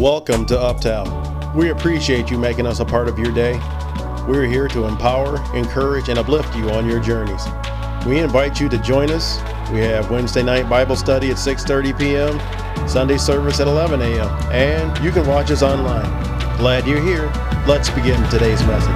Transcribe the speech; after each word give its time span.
Welcome 0.00 0.44
to 0.46 0.60
Uptown. 0.60 1.54
We 1.54 1.70
appreciate 1.70 2.28
you 2.28 2.36
making 2.36 2.66
us 2.66 2.80
a 2.80 2.84
part 2.84 3.06
of 3.06 3.16
your 3.16 3.30
day. 3.30 3.60
We're 4.26 4.44
here 4.44 4.66
to 4.66 4.86
empower, 4.86 5.36
encourage, 5.56 6.08
and 6.08 6.18
uplift 6.18 6.56
you 6.56 6.68
on 6.70 6.88
your 6.88 6.98
journeys. 6.98 7.46
We 8.04 8.18
invite 8.18 8.60
you 8.60 8.68
to 8.70 8.78
join 8.78 9.12
us. 9.12 9.38
We 9.70 9.78
have 9.82 10.10
Wednesday 10.10 10.42
night 10.42 10.68
Bible 10.68 10.96
study 10.96 11.30
at 11.30 11.36
6:30 11.36 11.96
p.m., 11.96 12.88
Sunday 12.88 13.18
service 13.18 13.60
at 13.60 13.68
11 13.68 14.02
a.m., 14.02 14.28
and 14.50 14.98
you 15.04 15.12
can 15.12 15.28
watch 15.28 15.52
us 15.52 15.62
online. 15.62 16.10
Glad 16.58 16.88
you're 16.88 17.00
here. 17.00 17.32
Let's 17.64 17.88
begin 17.88 18.20
today's 18.30 18.66
message. 18.66 18.90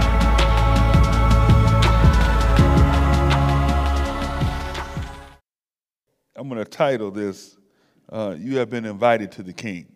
I'm 6.35 6.49
going 6.49 6.59
to 6.59 6.65
title 6.65 7.13
this 7.13 7.57
uh, 8.11 8.35
You 8.37 8.59
Have 8.59 8.71
Been 8.71 8.85
Invited 8.85 9.31
to 9.33 9.45
the 9.45 9.53
King. 9.53 9.87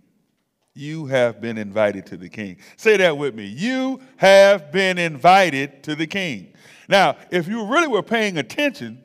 You 0.75 1.07
have 1.07 1.41
been 1.41 1.59
invited 1.59 2.07
to 2.07 2.17
the 2.17 2.29
King. 2.29 2.57
Say 2.77 2.97
that 2.97 3.17
with 3.17 3.35
me. 3.35 3.47
You 3.47 4.01
have 4.17 4.73
been 4.73 4.97
invited 4.97 5.83
to 5.85 5.95
the 5.95 6.07
King. 6.07 6.55
Now, 6.89 7.17
if 7.31 7.47
you 7.47 7.67
really 7.67 7.89
were 7.89 8.03
paying 8.03 8.39
attention 8.39 9.03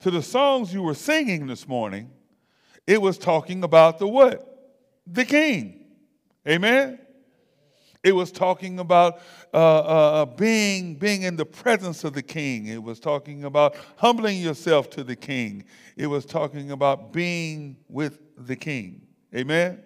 to 0.00 0.10
the 0.10 0.22
songs 0.22 0.72
you 0.72 0.82
were 0.82 0.94
singing 0.94 1.46
this 1.46 1.68
morning, 1.68 2.10
it 2.86 3.00
was 3.00 3.18
talking 3.18 3.62
about 3.62 3.98
the 3.98 4.08
what? 4.08 4.72
The 5.06 5.24
King. 5.24 5.84
Amen? 6.48 6.98
It 8.02 8.14
was 8.14 8.30
talking 8.30 8.78
about 8.78 9.18
uh, 9.52 9.56
uh, 9.56 9.80
uh, 9.80 10.24
being, 10.26 10.94
being 10.94 11.22
in 11.22 11.34
the 11.34 11.44
presence 11.44 12.04
of 12.04 12.12
the 12.12 12.22
king. 12.22 12.68
It 12.68 12.80
was 12.80 13.00
talking 13.00 13.42
about 13.42 13.74
humbling 13.96 14.40
yourself 14.40 14.88
to 14.90 15.02
the 15.02 15.16
king. 15.16 15.64
It 15.96 16.06
was 16.06 16.24
talking 16.24 16.70
about 16.70 17.12
being 17.12 17.76
with 17.88 18.20
the 18.36 18.54
king. 18.54 19.02
Amen? 19.34 19.82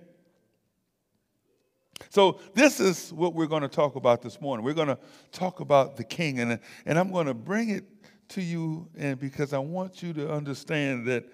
So, 2.11 2.41
this 2.55 2.81
is 2.81 3.13
what 3.13 3.35
we're 3.35 3.47
going 3.47 3.63
to 3.63 3.69
talk 3.69 3.97
about 3.97 4.21
this 4.21 4.41
morning. 4.41 4.65
We're 4.65 4.75
going 4.75 4.89
to 4.89 4.99
talk 5.33 5.61
about 5.61 5.97
the 5.97 6.05
king, 6.05 6.41
and, 6.41 6.61
and 6.85 6.99
I'm 6.99 7.11
going 7.11 7.27
to 7.27 7.35
bring 7.35 7.71
it 7.71 7.85
to 8.31 8.43
you 8.43 8.89
and 8.97 9.19
because 9.19 9.53
I 9.53 9.59
want 9.59 10.03
you 10.03 10.13
to 10.13 10.33
understand 10.33 11.07
that, 11.07 11.25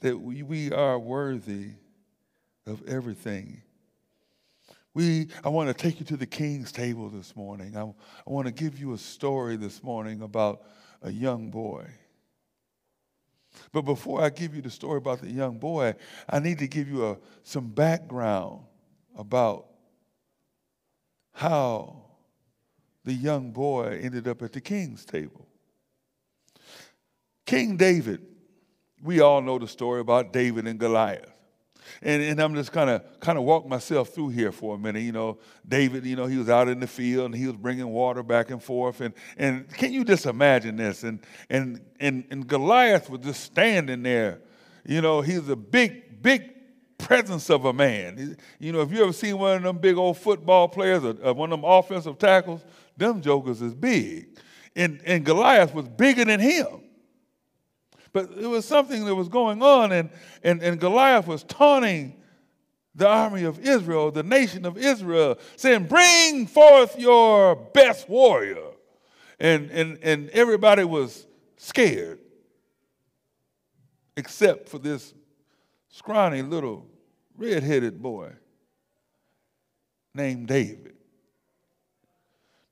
that 0.00 0.18
we, 0.18 0.42
we 0.42 0.72
are 0.72 0.98
worthy 0.98 1.70
of 2.66 2.86
everything 2.86 3.62
we, 4.94 5.26
I 5.42 5.48
want 5.48 5.68
to 5.68 5.74
take 5.74 5.98
you 5.98 6.06
to 6.06 6.16
the 6.16 6.26
king's 6.26 6.70
table 6.70 7.10
this 7.10 7.34
morning. 7.34 7.76
I, 7.76 7.82
I 7.82 8.30
want 8.30 8.46
to 8.46 8.52
give 8.52 8.78
you 8.78 8.92
a 8.92 8.98
story 8.98 9.56
this 9.56 9.82
morning 9.82 10.22
about 10.22 10.62
a 11.02 11.10
young 11.10 11.50
boy. 11.50 11.86
But 13.72 13.82
before 13.82 14.22
I 14.22 14.30
give 14.30 14.54
you 14.54 14.62
the 14.62 14.70
story 14.70 14.98
about 14.98 15.20
the 15.20 15.30
young 15.30 15.58
boy, 15.58 15.94
I 16.28 16.38
need 16.38 16.58
to 16.60 16.68
give 16.68 16.88
you 16.88 17.08
a, 17.08 17.18
some 17.42 17.68
background 17.68 18.60
about 19.18 19.66
how 21.34 22.04
the 23.04 23.12
young 23.12 23.50
boy 23.50 24.00
ended 24.02 24.26
up 24.26 24.40
at 24.42 24.52
the 24.52 24.60
king's 24.60 25.04
table. 25.04 25.46
King 27.44 27.76
David, 27.76 28.22
we 29.02 29.20
all 29.20 29.42
know 29.42 29.58
the 29.58 29.68
story 29.68 30.00
about 30.00 30.32
David 30.32 30.66
and 30.66 30.78
Goliath. 30.78 31.30
And, 32.00 32.22
and 32.22 32.40
I'm 32.40 32.54
just 32.54 32.72
kind 32.72 32.88
of 32.88 33.02
kind 33.20 33.36
of 33.36 33.44
walk 33.44 33.66
myself 33.66 34.10
through 34.10 34.30
here 34.30 34.52
for 34.52 34.76
a 34.76 34.78
minute. 34.78 35.02
You 35.02 35.12
know, 35.12 35.38
David, 35.68 36.06
you 36.06 36.16
know, 36.16 36.24
he 36.24 36.38
was 36.38 36.48
out 36.48 36.68
in 36.68 36.80
the 36.80 36.86
field 36.86 37.26
and 37.26 37.34
he 37.34 37.46
was 37.46 37.56
bringing 37.56 37.88
water 37.88 38.22
back 38.22 38.50
and 38.50 38.62
forth. 38.62 39.02
And, 39.02 39.12
and 39.36 39.68
can 39.68 39.92
you 39.92 40.02
just 40.02 40.24
imagine 40.24 40.76
this? 40.76 41.02
And, 41.04 41.20
and, 41.50 41.82
and, 42.00 42.24
and 42.30 42.46
Goliath 42.46 43.10
was 43.10 43.20
just 43.20 43.42
standing 43.44 44.02
there. 44.02 44.40
You 44.86 45.02
know, 45.02 45.20
he's 45.20 45.46
a 45.50 45.56
big, 45.56 46.22
big 46.22 46.53
presence 46.98 47.50
of 47.50 47.64
a 47.64 47.72
man. 47.72 48.36
You 48.58 48.72
know, 48.72 48.80
if 48.80 48.92
you 48.92 49.02
ever 49.02 49.12
seen 49.12 49.38
one 49.38 49.56
of 49.56 49.62
them 49.62 49.78
big 49.78 49.96
old 49.96 50.18
football 50.18 50.68
players 50.68 51.04
or, 51.04 51.16
or 51.22 51.34
one 51.34 51.52
of 51.52 51.60
them 51.60 51.68
offensive 51.68 52.18
tackles, 52.18 52.64
them 52.96 53.20
jokers 53.20 53.60
is 53.62 53.74
big. 53.74 54.38
And, 54.76 55.00
and 55.04 55.24
Goliath 55.24 55.74
was 55.74 55.88
bigger 55.88 56.24
than 56.24 56.40
him. 56.40 56.82
But 58.12 58.30
it 58.38 58.46
was 58.46 58.64
something 58.64 59.04
that 59.04 59.14
was 59.14 59.28
going 59.28 59.60
on, 59.60 59.90
and, 59.90 60.08
and, 60.44 60.62
and 60.62 60.78
Goliath 60.78 61.26
was 61.26 61.42
taunting 61.42 62.14
the 62.94 63.08
army 63.08 63.42
of 63.42 63.58
Israel, 63.58 64.12
the 64.12 64.22
nation 64.22 64.64
of 64.64 64.78
Israel, 64.78 65.36
saying, 65.56 65.86
Bring 65.86 66.46
forth 66.46 66.98
your 66.98 67.56
best 67.56 68.08
warrior. 68.08 68.70
And, 69.40 69.68
and, 69.72 69.98
and 70.02 70.30
everybody 70.30 70.84
was 70.84 71.26
scared, 71.56 72.20
except 74.16 74.68
for 74.68 74.78
this 74.78 75.12
scrawny 75.94 76.42
little 76.42 76.84
red-headed 77.36 78.02
boy 78.02 78.32
named 80.12 80.48
David. 80.48 80.94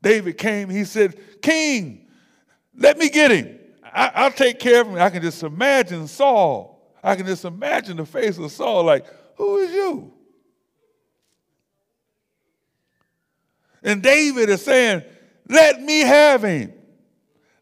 David 0.03 0.37
came, 0.37 0.69
he 0.69 0.85
said, 0.85 1.41
King, 1.41 2.09
let 2.77 2.99
me 2.99 3.09
get 3.09 3.31
him. 3.31 3.61
I, 3.85 4.25
will 4.25 4.33
take 4.33 4.59
care 4.59 4.81
of 4.81 4.89
him. 4.89 4.97
I 4.99 5.09
can 5.09 5.23
just 5.23 5.41
imagine 5.45 6.09
Saul. 6.09 6.93
I 7.01 7.15
can 7.15 7.25
just 7.25 7.45
imagine 7.45 7.97
the 7.97 8.07
face 8.07 8.39
of 8.39 8.51
Saul 8.51 8.83
like, 8.83 9.07
who 9.37 9.59
is 9.59 9.71
you? 9.71 10.13
And 13.85 14.03
David 14.03 14.49
is 14.49 14.65
saying, 14.65 15.05
let 15.49 15.81
me 15.81 16.01
have 16.01 16.43
him. 16.43 16.73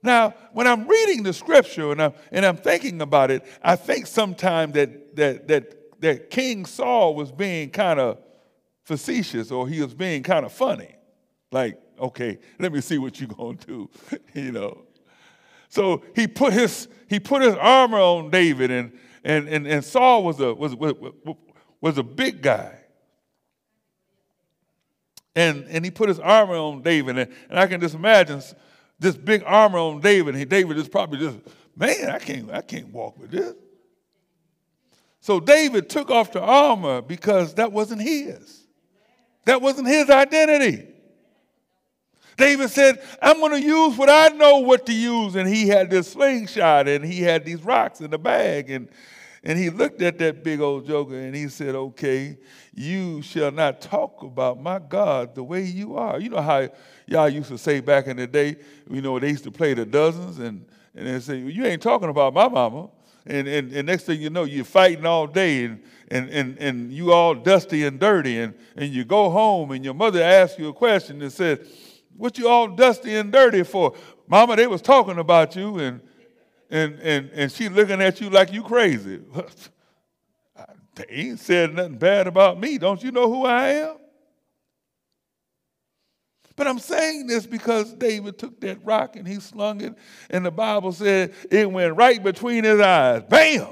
Now, 0.03 0.33
when 0.55 0.67
I'm 0.67 0.89
reading 0.89 1.23
the 1.23 1.35
scripture 1.35 1.93
and 1.93 2.01
I'm, 2.01 2.15
and 2.33 2.47
I'm 2.47 2.57
thinking 2.57 3.03
about 3.03 3.31
it, 3.31 3.45
I 3.63 3.77
think 3.77 4.07
sometimes 4.07 4.73
that, 4.73 5.00
that, 5.17 5.49
that, 5.49 6.01
that 6.01 6.31
King 6.31 6.67
Saul 6.67 7.15
was 7.15 7.31
being 7.33 7.71
kind 7.71 8.01
of 8.01 8.19
facetious 8.85 9.51
or 9.51 9.69
he 9.69 9.81
was 9.81 9.95
being 9.95 10.23
kind 10.23 10.45
of 10.45 10.53
funny. 10.53 10.95
Like, 11.53 11.81
okay, 11.99 12.39
let 12.59 12.73
me 12.73 12.81
see 12.81 12.99
what 12.99 13.21
you're 13.21 13.29
going 13.29 13.59
to 13.59 13.67
do, 13.67 14.19
you 14.35 14.53
know. 14.53 14.83
So 15.69 16.03
he 16.17 16.27
put 16.27 16.53
his, 16.53 16.89
he 17.09 17.21
put 17.21 17.43
his 17.43 17.55
armor 17.55 17.99
on 17.99 18.31
David, 18.31 18.71
and, 18.71 18.93
and, 19.23 19.49
and, 19.49 19.67
and 19.67 19.85
Saul 19.85 20.25
was 20.25 20.41
a, 20.41 20.53
was, 20.53 20.75
was, 20.75 20.95
was 21.81 21.99
a 21.99 22.03
big 22.03 22.43
guy. 22.43 22.77
And, 25.37 25.65
and 25.69 25.85
he 25.85 25.91
put 25.93 26.09
his 26.09 26.19
armor 26.19 26.57
on 26.57 26.83
David, 26.83 27.19
and, 27.19 27.33
and 27.49 27.59
I 27.59 27.67
can 27.67 27.81
just 27.81 27.95
imagine 27.95 28.43
this 28.99 29.17
big 29.17 29.43
armor 29.47 29.79
on 29.79 30.01
David. 30.01 30.35
And 30.35 30.49
David 30.49 30.77
is 30.77 30.89
probably 30.89 31.21
just, 31.21 31.39
man, 31.77 32.11
I 32.11 32.19
can't, 32.19 32.51
I 32.51 32.61
can't 32.63 32.93
walk 32.93 33.19
with 33.19 33.31
this. 33.31 33.55
So 35.21 35.39
David 35.39 35.91
took 35.91 36.11
off 36.11 36.33
the 36.33 36.41
armor 36.41 37.03
because 37.03 37.55
that 37.55 37.73
wasn't 37.73 38.01
his. 38.01 38.65
That 39.45 39.61
wasn't 39.61 39.89
his 39.89 40.09
identity. 40.09 40.87
David 42.37 42.71
said, 42.71 43.03
I'm 43.21 43.39
going 43.39 43.53
to 43.53 43.61
use 43.61 43.99
what 43.99 44.09
I 44.09 44.29
know 44.29 44.59
what 44.59 44.87
to 44.87 44.95
use. 44.95 45.35
And 45.35 45.47
he 45.47 45.69
had 45.69 45.91
this 45.91 46.11
slingshot 46.13 46.89
and 46.89 47.05
he 47.05 47.21
had 47.21 47.45
these 47.45 47.63
rocks 47.63 48.01
in 48.01 48.11
the 48.11 48.19
bag. 48.19 48.71
And, 48.71 48.89
and 49.45 49.59
he 49.59 49.69
looked 49.69 50.01
at 50.01 50.19
that 50.19 50.43
big 50.43 50.61
old 50.61 50.87
joker 50.87 51.15
and 51.15 51.35
he 51.35 51.49
said, 51.49 51.75
Okay, 51.75 52.39
you 52.75 53.21
shall 53.21 53.51
not 53.51 53.83
talk 53.83 54.23
about 54.23 54.61
my 54.61 54.79
God 54.79 55.35
the 55.35 55.45
way 55.45 55.63
you 55.65 55.97
are. 55.97 56.19
You 56.19 56.31
know 56.31 56.41
how 56.41 56.69
y'all 57.07 57.29
used 57.29 57.51
to 57.51 57.59
say 57.59 57.81
back 57.81 58.07
in 58.07 58.17
the 58.17 58.27
day, 58.27 58.57
you 58.91 59.03
know, 59.03 59.19
they 59.19 59.29
used 59.29 59.45
to 59.45 59.51
play 59.51 59.75
the 59.75 59.85
dozens 59.85 60.39
and, 60.39 60.65
and 60.95 61.07
they 61.07 61.21
say, 61.21 61.39
You 61.39 61.67
ain't 61.67 61.83
talking 61.83 62.09
about 62.09 62.33
my 62.33 62.49
mama. 62.49 62.89
And, 63.31 63.47
and, 63.47 63.73
and 63.73 63.87
next 63.87 64.05
thing 64.05 64.21
you 64.21 64.29
know, 64.29 64.43
you're 64.43 64.65
fighting 64.65 65.07
all 65.07 65.29
day 65.29 65.65
and, 65.65 65.81
and, 66.09 66.29
and, 66.31 66.59
and 66.59 66.93
you 66.93 67.13
all 67.13 67.35
dusty 67.35 67.85
and 67.85 68.01
dirty. 68.01 68.41
And, 68.41 68.55
and 68.77 68.93
you 68.93 69.05
go 69.05 69.31
home 69.31 69.71
and 69.71 69.85
your 69.85 69.95
mother 69.95 70.21
asks 70.21 70.59
you 70.59 70.69
a 70.69 70.73
question 70.73 71.23
and 71.23 71.33
says, 71.33 71.61
what 72.17 72.39
you 72.39 72.49
all 72.49 72.67
dusty 72.69 73.15
and 73.15 73.33
dirty 73.33 73.63
for? 73.63 73.95
Mama, 74.27 74.57
they 74.57 74.67
was 74.67 74.83
talking 74.83 75.19
about 75.19 75.55
you 75.55 75.79
and 75.79 76.01
and 76.71 76.99
and 77.01 77.31
and 77.33 77.51
she 77.51 77.69
looking 77.69 78.01
at 78.03 78.21
you 78.21 78.31
like 78.31 78.53
you 78.53 78.63
crazy. 78.63 79.21
they 80.95 81.05
ain't 81.09 81.41
said 81.41 81.75
nothing 81.75 81.99
bad 81.99 82.27
about 82.27 82.61
me. 82.61 82.79
Don't 82.79 83.03
you 83.03 83.11
know 83.11 83.33
who 83.33 83.47
I 83.47 83.69
am? 83.69 83.97
But 86.61 86.67
I'm 86.67 86.79
saying 86.79 87.27
this 87.27 87.47
because 87.47 87.95
David 87.95 88.39
took 88.39 88.61
that 88.61 88.85
rock 88.85 89.17
and 89.17 89.27
he 89.27 89.37
slung 89.37 89.81
it, 89.81 89.95
and 90.29 90.45
the 90.45 90.51
Bible 90.51 90.93
said 90.93 91.33
it 91.51 91.73
went 91.73 91.97
right 91.97 92.23
between 92.23 92.65
his 92.65 92.79
eyes. 92.79 93.23
Bam! 93.31 93.67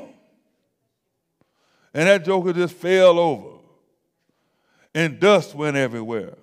And 1.92 2.08
that 2.08 2.24
joker 2.24 2.54
just 2.54 2.72
fell 2.72 3.18
over. 3.18 3.58
And 4.94 5.20
dust 5.20 5.54
went 5.54 5.76
everywhere. 5.76 6.38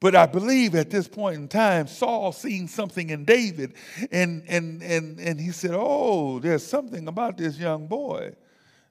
But 0.00 0.16
I 0.16 0.26
believe 0.26 0.74
at 0.74 0.90
this 0.90 1.06
point 1.06 1.36
in 1.36 1.46
time, 1.46 1.86
Saul 1.86 2.32
seen 2.32 2.66
something 2.66 3.10
in 3.10 3.24
David, 3.24 3.74
and, 4.10 4.42
and, 4.48 4.82
and, 4.82 5.20
and 5.20 5.40
he 5.40 5.52
said, 5.52 5.70
Oh, 5.72 6.40
there's 6.40 6.66
something 6.66 7.06
about 7.06 7.36
this 7.36 7.56
young 7.56 7.86
boy 7.86 8.34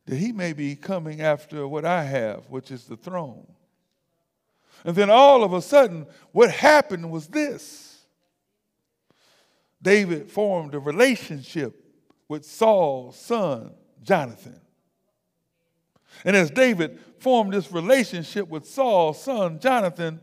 that 0.05 0.15
he 0.15 0.31
may 0.31 0.53
be 0.53 0.77
coming 0.77 1.19
after 1.19 1.67
what 1.67 1.83
I 1.83 2.03
have, 2.03 2.45
which 2.49 2.71
is 2.71 2.85
the 2.85 2.95
throne. 2.95 3.45
And 4.83 4.95
then 4.95 5.09
all 5.09 5.43
of 5.43 5.53
a 5.53 5.61
sudden, 5.61 6.07
what 6.31 6.51
happened 6.51 7.11
was 7.11 7.27
this 7.27 8.03
David 9.81 10.29
formed 10.29 10.75
a 10.75 10.79
relationship 10.79 11.83
with 12.27 12.45
Saul's 12.45 13.17
son, 13.17 13.71
Jonathan. 14.01 14.59
And 16.23 16.35
as 16.35 16.51
David 16.51 16.99
formed 17.19 17.53
this 17.53 17.71
relationship 17.71 18.47
with 18.47 18.65
Saul's 18.65 19.21
son, 19.21 19.59
Jonathan, 19.59 20.19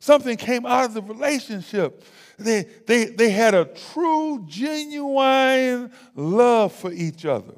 something 0.00 0.36
came 0.36 0.64
out 0.64 0.86
of 0.86 0.94
the 0.94 1.02
relationship. 1.02 2.04
They, 2.38 2.62
they, 2.86 3.06
they 3.06 3.30
had 3.30 3.54
a 3.54 3.66
true, 3.66 4.44
genuine 4.48 5.92
love 6.14 6.72
for 6.72 6.92
each 6.92 7.24
other. 7.24 7.54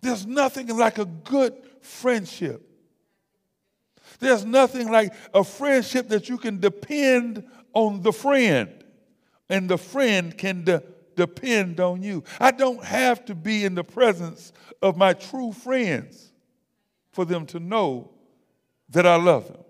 There's 0.00 0.26
nothing 0.26 0.68
like 0.76 0.98
a 0.98 1.04
good 1.04 1.54
friendship. 1.80 2.67
There's 4.18 4.44
nothing 4.44 4.90
like 4.90 5.14
a 5.32 5.44
friendship 5.44 6.08
that 6.08 6.28
you 6.28 6.38
can 6.38 6.60
depend 6.60 7.44
on 7.72 8.02
the 8.02 8.12
friend, 8.12 8.84
and 9.48 9.68
the 9.68 9.78
friend 9.78 10.36
can 10.36 10.64
de- 10.64 10.82
depend 11.14 11.80
on 11.80 12.02
you. 12.02 12.24
I 12.40 12.50
don't 12.50 12.82
have 12.82 13.24
to 13.26 13.34
be 13.34 13.64
in 13.64 13.74
the 13.74 13.84
presence 13.84 14.52
of 14.82 14.96
my 14.96 15.12
true 15.12 15.52
friends 15.52 16.32
for 17.12 17.24
them 17.24 17.46
to 17.46 17.60
know 17.60 18.10
that 18.90 19.06
I 19.06 19.16
love 19.16 19.48
them. 19.48 19.64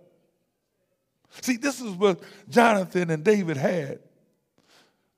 See, 1.40 1.56
this 1.56 1.80
is 1.80 1.92
what 1.92 2.20
Jonathan 2.48 3.10
and 3.10 3.22
David 3.24 3.56
had. 3.56 4.00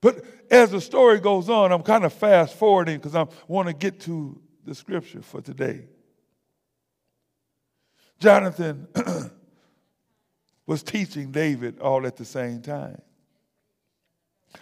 But 0.01 0.25
as 0.51 0.71
the 0.71 0.81
story 0.81 1.21
goes 1.21 1.49
on, 1.49 1.73
I'm 1.73 1.83
kind 1.83 2.05
of 2.05 2.13
fast 2.13 2.55
forwarding 2.55 2.99
because 2.99 3.15
I 3.15 3.27
want 3.47 3.69
to 3.69 3.75
get 3.75 4.01
to 4.01 4.41
the 4.65 4.75
scripture 4.75 5.23
for 5.23 5.41
today. 5.41 5.85
Jonathan 8.21 8.87
was 10.67 10.83
teaching 10.83 11.33
David 11.33 11.81
all 11.81 12.07
at 12.07 12.17
the 12.17 12.25
same 12.25 12.61
time. 12.61 13.01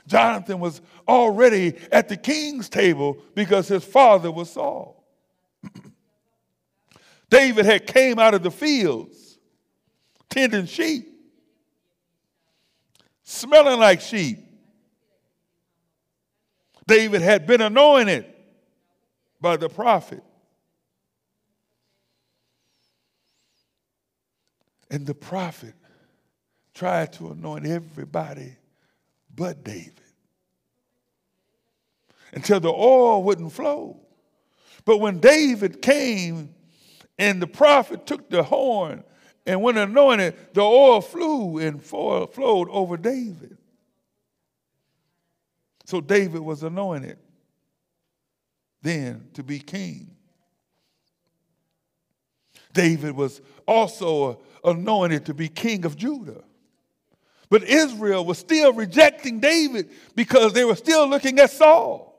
Jonathan 0.06 0.60
was 0.60 0.80
already 1.06 1.74
at 1.90 2.08
the 2.08 2.16
king's 2.16 2.68
table 2.68 3.18
because 3.34 3.68
his 3.68 3.84
father 3.84 4.30
was 4.30 4.50
Saul. 4.50 5.04
David 7.30 7.66
had 7.66 7.86
came 7.86 8.18
out 8.18 8.34
of 8.34 8.42
the 8.42 8.50
fields 8.50 9.38
tending 10.28 10.66
sheep, 10.66 11.08
smelling 13.22 13.80
like 13.80 14.00
sheep. 14.00 14.38
David 16.86 17.22
had 17.22 17.46
been 17.46 17.60
anointed 17.60 18.24
by 19.40 19.56
the 19.56 19.68
prophet. 19.68 20.22
And 24.90 25.06
the 25.06 25.14
prophet 25.14 25.74
tried 26.74 27.12
to 27.14 27.30
anoint 27.30 27.66
everybody 27.66 28.56
but 29.34 29.64
David 29.64 30.00
until 32.32 32.60
the 32.60 32.72
oil 32.72 33.22
wouldn't 33.22 33.52
flow. 33.52 34.00
But 34.84 34.98
when 34.98 35.18
David 35.18 35.82
came 35.82 36.54
and 37.18 37.42
the 37.42 37.46
prophet 37.46 38.06
took 38.06 38.30
the 38.30 38.42
horn 38.42 39.04
and 39.46 39.62
when 39.62 39.76
anointed, 39.78 40.34
the 40.52 40.60
oil 40.60 41.00
flew 41.00 41.58
and 41.58 41.82
flowed 41.82 42.68
over 42.70 42.96
David. 42.96 43.56
So 45.86 46.02
David 46.02 46.40
was 46.40 46.62
anointed 46.62 47.18
then 48.82 49.28
to 49.34 49.42
be 49.42 49.58
king. 49.58 50.17
David 52.78 53.16
was 53.16 53.40
also 53.66 54.38
anointed 54.62 55.26
to 55.26 55.34
be 55.34 55.48
king 55.48 55.84
of 55.84 55.96
Judah. 55.96 56.44
But 57.50 57.64
Israel 57.64 58.24
was 58.24 58.38
still 58.38 58.72
rejecting 58.72 59.40
David 59.40 59.90
because 60.14 60.52
they 60.52 60.64
were 60.64 60.76
still 60.76 61.08
looking 61.08 61.40
at 61.40 61.50
Saul. 61.50 62.14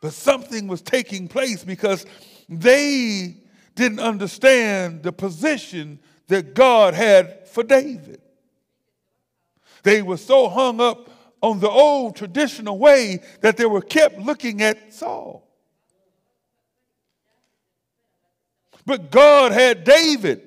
But 0.00 0.12
something 0.12 0.68
was 0.68 0.80
taking 0.80 1.26
place 1.26 1.64
because 1.64 2.06
they 2.48 3.38
didn't 3.74 3.98
understand 3.98 5.02
the 5.02 5.10
position 5.10 5.98
that 6.28 6.54
God 6.54 6.94
had 6.94 7.48
for 7.48 7.64
David. 7.64 8.20
They 9.82 10.02
were 10.02 10.18
so 10.18 10.48
hung 10.48 10.80
up 10.80 11.10
on 11.42 11.58
the 11.58 11.70
old 11.70 12.14
traditional 12.14 12.78
way 12.78 13.22
that 13.40 13.56
they 13.56 13.66
were 13.66 13.82
kept 13.82 14.20
looking 14.20 14.62
at 14.62 14.94
Saul. 14.94 15.45
But 18.86 19.10
God 19.10 19.50
had 19.50 19.82
David. 19.82 20.42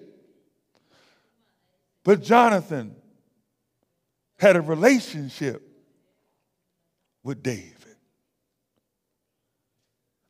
But 2.03 2.23
Jonathan 2.23 2.95
had 4.39 4.55
a 4.55 4.61
relationship 4.61 5.61
with 7.21 7.43
David. 7.43 7.75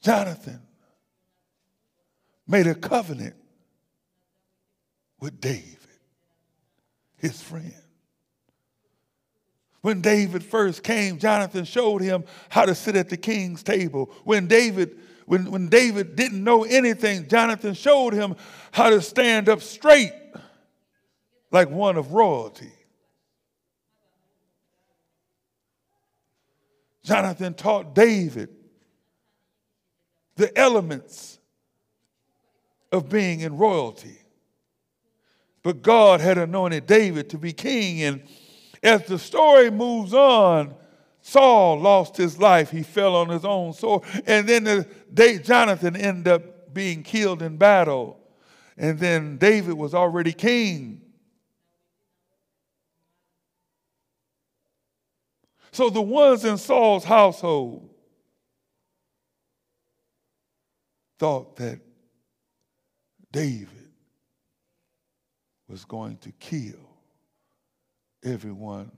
Jonathan 0.01 0.61
made 2.47 2.65
a 2.65 2.73
covenant 2.73 3.35
with 5.19 5.39
David, 5.39 5.77
his 7.17 7.39
friend. 7.41 7.73
When 9.81 10.01
David 10.01 10.43
first 10.43 10.83
came, 10.83 11.19
Jonathan 11.19 11.63
showed 11.63 12.01
him 12.01 12.25
how 12.49 12.65
to 12.65 12.73
sit 12.73 12.95
at 12.95 13.09
the 13.09 13.17
king's 13.17 13.61
table. 13.63 14.11
When 14.23 14.47
David 14.47 14.97
when, 15.29 15.51
when 15.51 15.69
David 15.69 16.15
didn't 16.15 16.43
know 16.43 16.63
anything, 16.63 17.27
Jonathan 17.27 17.75
showed 17.75 18.13
him 18.13 18.35
how 18.71 18.89
to 18.89 18.99
stand 18.99 19.47
up 19.47 19.61
straight 19.61 20.11
like 21.51 21.69
one 21.69 21.97
of 21.97 22.13
royalty. 22.13 22.71
Jonathan 27.03 27.53
taught 27.53 27.93
David 27.93 28.49
the 30.35 30.57
elements 30.57 31.37
of 32.91 33.07
being 33.07 33.41
in 33.41 33.55
royalty. 33.55 34.17
But 35.61 35.83
God 35.83 36.21
had 36.21 36.39
anointed 36.39 36.87
David 36.87 37.29
to 37.29 37.37
be 37.37 37.53
king. 37.53 38.01
And 38.01 38.23
as 38.81 39.05
the 39.05 39.19
story 39.19 39.69
moves 39.69 40.11
on, 40.11 40.73
Saul 41.21 41.79
lost 41.79 42.17
his 42.17 42.39
life. 42.39 42.71
He 42.71 42.83
fell 42.83 43.15
on 43.15 43.29
his 43.29 43.45
own 43.45 43.73
sword. 43.73 44.03
And 44.25 44.47
then 44.47 44.63
the, 44.63 44.87
day 45.13 45.37
Jonathan 45.37 45.95
ended 45.95 46.27
up 46.27 46.73
being 46.73 47.03
killed 47.03 47.41
in 47.41 47.57
battle. 47.57 48.19
And 48.77 48.97
then 48.97 49.37
David 49.37 49.73
was 49.73 49.93
already 49.93 50.33
king. 50.33 51.01
So 55.71 55.89
the 55.89 56.01
ones 56.01 56.45
in 56.45 56.57
Saul's 56.57 57.03
household 57.03 57.89
thought 61.19 61.57
that 61.57 61.79
David 63.31 63.67
was 65.67 65.85
going 65.85 66.17
to 66.17 66.31
kill 66.31 66.79
everyone 68.23 68.91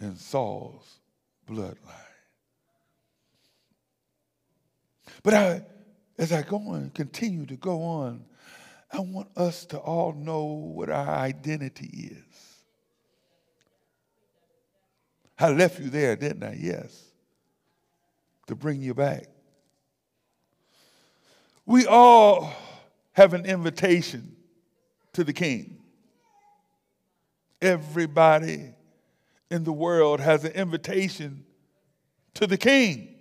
in 0.00 0.16
Saul's 0.16 0.98
bloodline. 1.48 1.76
But 5.22 5.34
I, 5.34 5.62
as 6.18 6.32
I 6.32 6.42
go 6.42 6.56
on, 6.56 6.90
continue 6.90 7.46
to 7.46 7.56
go 7.56 7.82
on, 7.82 8.24
I 8.92 9.00
want 9.00 9.28
us 9.36 9.64
to 9.66 9.78
all 9.78 10.12
know 10.12 10.44
what 10.44 10.90
our 10.90 11.08
identity 11.08 12.10
is. 12.12 12.54
I 15.38 15.50
left 15.50 15.78
you 15.78 15.90
there, 15.90 16.16
didn't 16.16 16.42
I? 16.42 16.56
Yes. 16.58 17.04
To 18.46 18.54
bring 18.54 18.80
you 18.80 18.94
back. 18.94 19.28
We 21.66 21.86
all 21.86 22.50
have 23.12 23.34
an 23.34 23.44
invitation 23.44 24.36
to 25.12 25.22
the 25.22 25.32
king. 25.32 25.78
Everybody 27.60 28.72
in 29.50 29.64
the 29.64 29.72
world 29.72 30.20
has 30.20 30.44
an 30.44 30.52
invitation 30.52 31.44
to 32.34 32.46
the 32.46 32.56
king. 32.56 33.14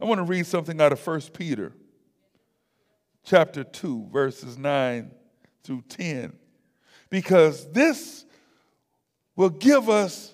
I 0.00 0.04
want 0.04 0.18
to 0.18 0.24
read 0.24 0.46
something 0.46 0.80
out 0.80 0.92
of 0.92 1.06
1 1.06 1.20
Peter 1.34 1.72
chapter 3.22 3.64
2 3.64 4.08
verses 4.10 4.56
9 4.56 5.10
through 5.62 5.82
10 5.88 6.32
because 7.10 7.70
this 7.72 8.24
will 9.36 9.50
give 9.50 9.88
us 9.88 10.32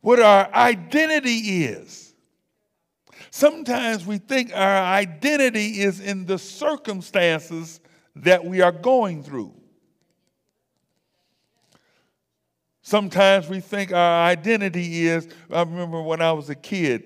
what 0.00 0.20
our 0.20 0.52
identity 0.52 1.64
is. 1.64 2.14
Sometimes 3.30 4.04
we 4.04 4.18
think 4.18 4.52
our 4.52 4.82
identity 4.82 5.80
is 5.80 6.00
in 6.00 6.26
the 6.26 6.38
circumstances 6.38 7.80
that 8.16 8.44
we 8.44 8.60
are 8.60 8.72
going 8.72 9.22
through. 9.22 9.54
Sometimes 12.82 13.48
we 13.48 13.60
think 13.60 13.92
our 13.92 14.26
identity 14.26 15.06
is, 15.06 15.28
I 15.50 15.60
remember 15.60 16.02
when 16.02 16.20
I 16.20 16.32
was 16.32 16.50
a 16.50 16.54
kid, 16.56 17.04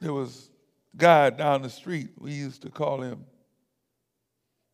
there 0.00 0.12
was 0.12 0.48
a 0.94 0.96
guy 0.96 1.30
down 1.30 1.62
the 1.62 1.68
street, 1.68 2.08
we 2.18 2.32
used 2.32 2.62
to 2.62 2.70
call 2.70 3.02
him 3.02 3.26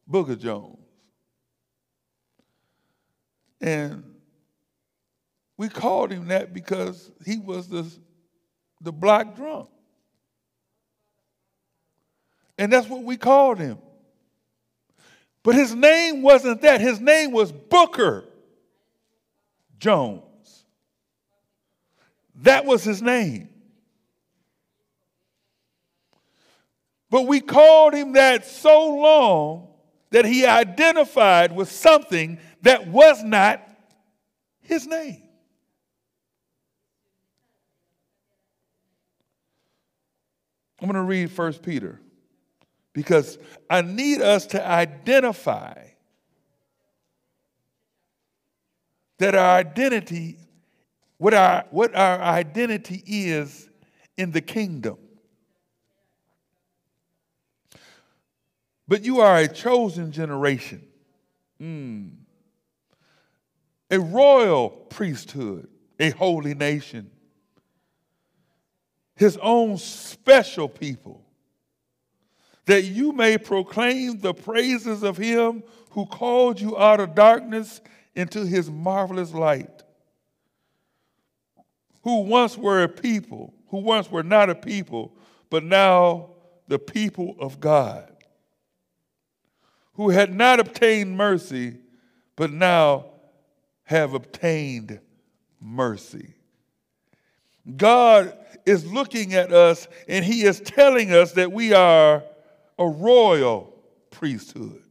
Booger 0.08 0.38
Jones. 0.38 0.78
And 3.60 4.04
we 5.56 5.68
called 5.68 6.12
him 6.12 6.28
that 6.28 6.54
because 6.54 7.10
he 7.26 7.38
was 7.38 7.68
the, 7.68 7.90
the 8.80 8.92
black 8.92 9.36
drunk. 9.36 9.68
And 12.56 12.72
that's 12.72 12.88
what 12.88 13.02
we 13.02 13.16
called 13.16 13.58
him. 13.58 13.78
But 15.42 15.54
his 15.54 15.74
name 15.74 16.22
wasn't 16.22 16.60
that. 16.62 16.80
His 16.80 17.00
name 17.00 17.32
was 17.32 17.50
Booker 17.50 18.24
Jones. 19.78 20.64
That 22.42 22.64
was 22.64 22.84
his 22.84 23.00
name. 23.00 23.48
But 27.08 27.26
we 27.26 27.40
called 27.40 27.94
him 27.94 28.12
that 28.12 28.46
so 28.46 28.94
long 28.94 29.68
that 30.10 30.24
he 30.24 30.46
identified 30.46 31.54
with 31.54 31.70
something 31.70 32.38
that 32.62 32.86
was 32.86 33.22
not 33.24 33.66
his 34.60 34.86
name. 34.86 35.22
I'm 40.80 40.86
going 40.86 40.94
to 40.94 41.02
read 41.02 41.36
1 41.36 41.52
Peter 41.54 42.00
because 42.92 43.38
I 43.68 43.82
need 43.82 44.20
us 44.20 44.46
to 44.46 44.66
identify 44.66 45.74
that 49.18 49.34
our 49.34 49.58
identity, 49.58 50.38
what 51.18 51.34
our, 51.34 51.64
what 51.70 51.94
our 51.94 52.20
identity 52.20 53.02
is 53.06 53.68
in 54.16 54.32
the 54.32 54.40
kingdom. 54.40 54.98
But 58.88 59.04
you 59.04 59.20
are 59.20 59.36
a 59.36 59.46
chosen 59.46 60.10
generation, 60.10 60.82
mm. 61.62 62.10
a 63.90 64.00
royal 64.00 64.68
priesthood, 64.68 65.68
a 66.00 66.10
holy 66.10 66.54
nation, 66.54 67.10
his 69.14 69.36
own 69.36 69.76
special 69.76 70.68
people, 70.68 71.22
that 72.70 72.84
you 72.84 73.10
may 73.10 73.36
proclaim 73.36 74.20
the 74.20 74.32
praises 74.32 75.02
of 75.02 75.16
him 75.16 75.64
who 75.90 76.06
called 76.06 76.60
you 76.60 76.78
out 76.78 77.00
of 77.00 77.16
darkness 77.16 77.80
into 78.14 78.46
his 78.46 78.70
marvelous 78.70 79.34
light, 79.34 79.82
who 82.02 82.20
once 82.20 82.56
were 82.56 82.84
a 82.84 82.88
people, 82.88 83.52
who 83.70 83.78
once 83.78 84.08
were 84.08 84.22
not 84.22 84.48
a 84.48 84.54
people, 84.54 85.16
but 85.50 85.64
now 85.64 86.30
the 86.68 86.78
people 86.78 87.34
of 87.40 87.58
God 87.58 88.06
who 89.94 90.10
had 90.10 90.32
not 90.32 90.60
obtained 90.60 91.16
mercy, 91.16 91.76
but 92.36 92.52
now 92.52 93.06
have 93.82 94.14
obtained 94.14 95.00
mercy. 95.60 96.34
God 97.76 98.38
is 98.64 98.86
looking 98.86 99.34
at 99.34 99.52
us 99.52 99.88
and 100.06 100.24
He 100.24 100.44
is 100.44 100.60
telling 100.60 101.12
us 101.12 101.32
that 101.32 101.50
we 101.50 101.74
are 101.74 102.22
a 102.80 102.88
royal 102.88 103.72
priesthood. 104.10 104.82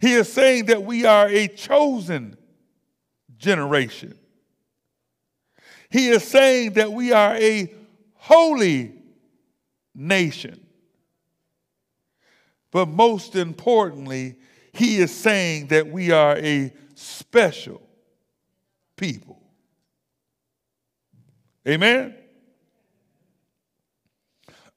He 0.00 0.14
is 0.14 0.32
saying 0.32 0.66
that 0.66 0.82
we 0.82 1.04
are 1.04 1.28
a 1.28 1.46
chosen 1.46 2.36
generation. 3.36 4.18
He 5.90 6.08
is 6.08 6.24
saying 6.24 6.72
that 6.72 6.90
we 6.92 7.12
are 7.12 7.36
a 7.36 7.72
holy 8.14 8.92
nation. 9.94 10.66
But 12.70 12.88
most 12.88 13.36
importantly, 13.36 14.36
he 14.72 14.96
is 14.96 15.14
saying 15.14 15.68
that 15.68 15.86
we 15.86 16.10
are 16.10 16.36
a 16.36 16.72
special 16.94 17.82
people. 18.96 19.40
Amen? 21.68 22.14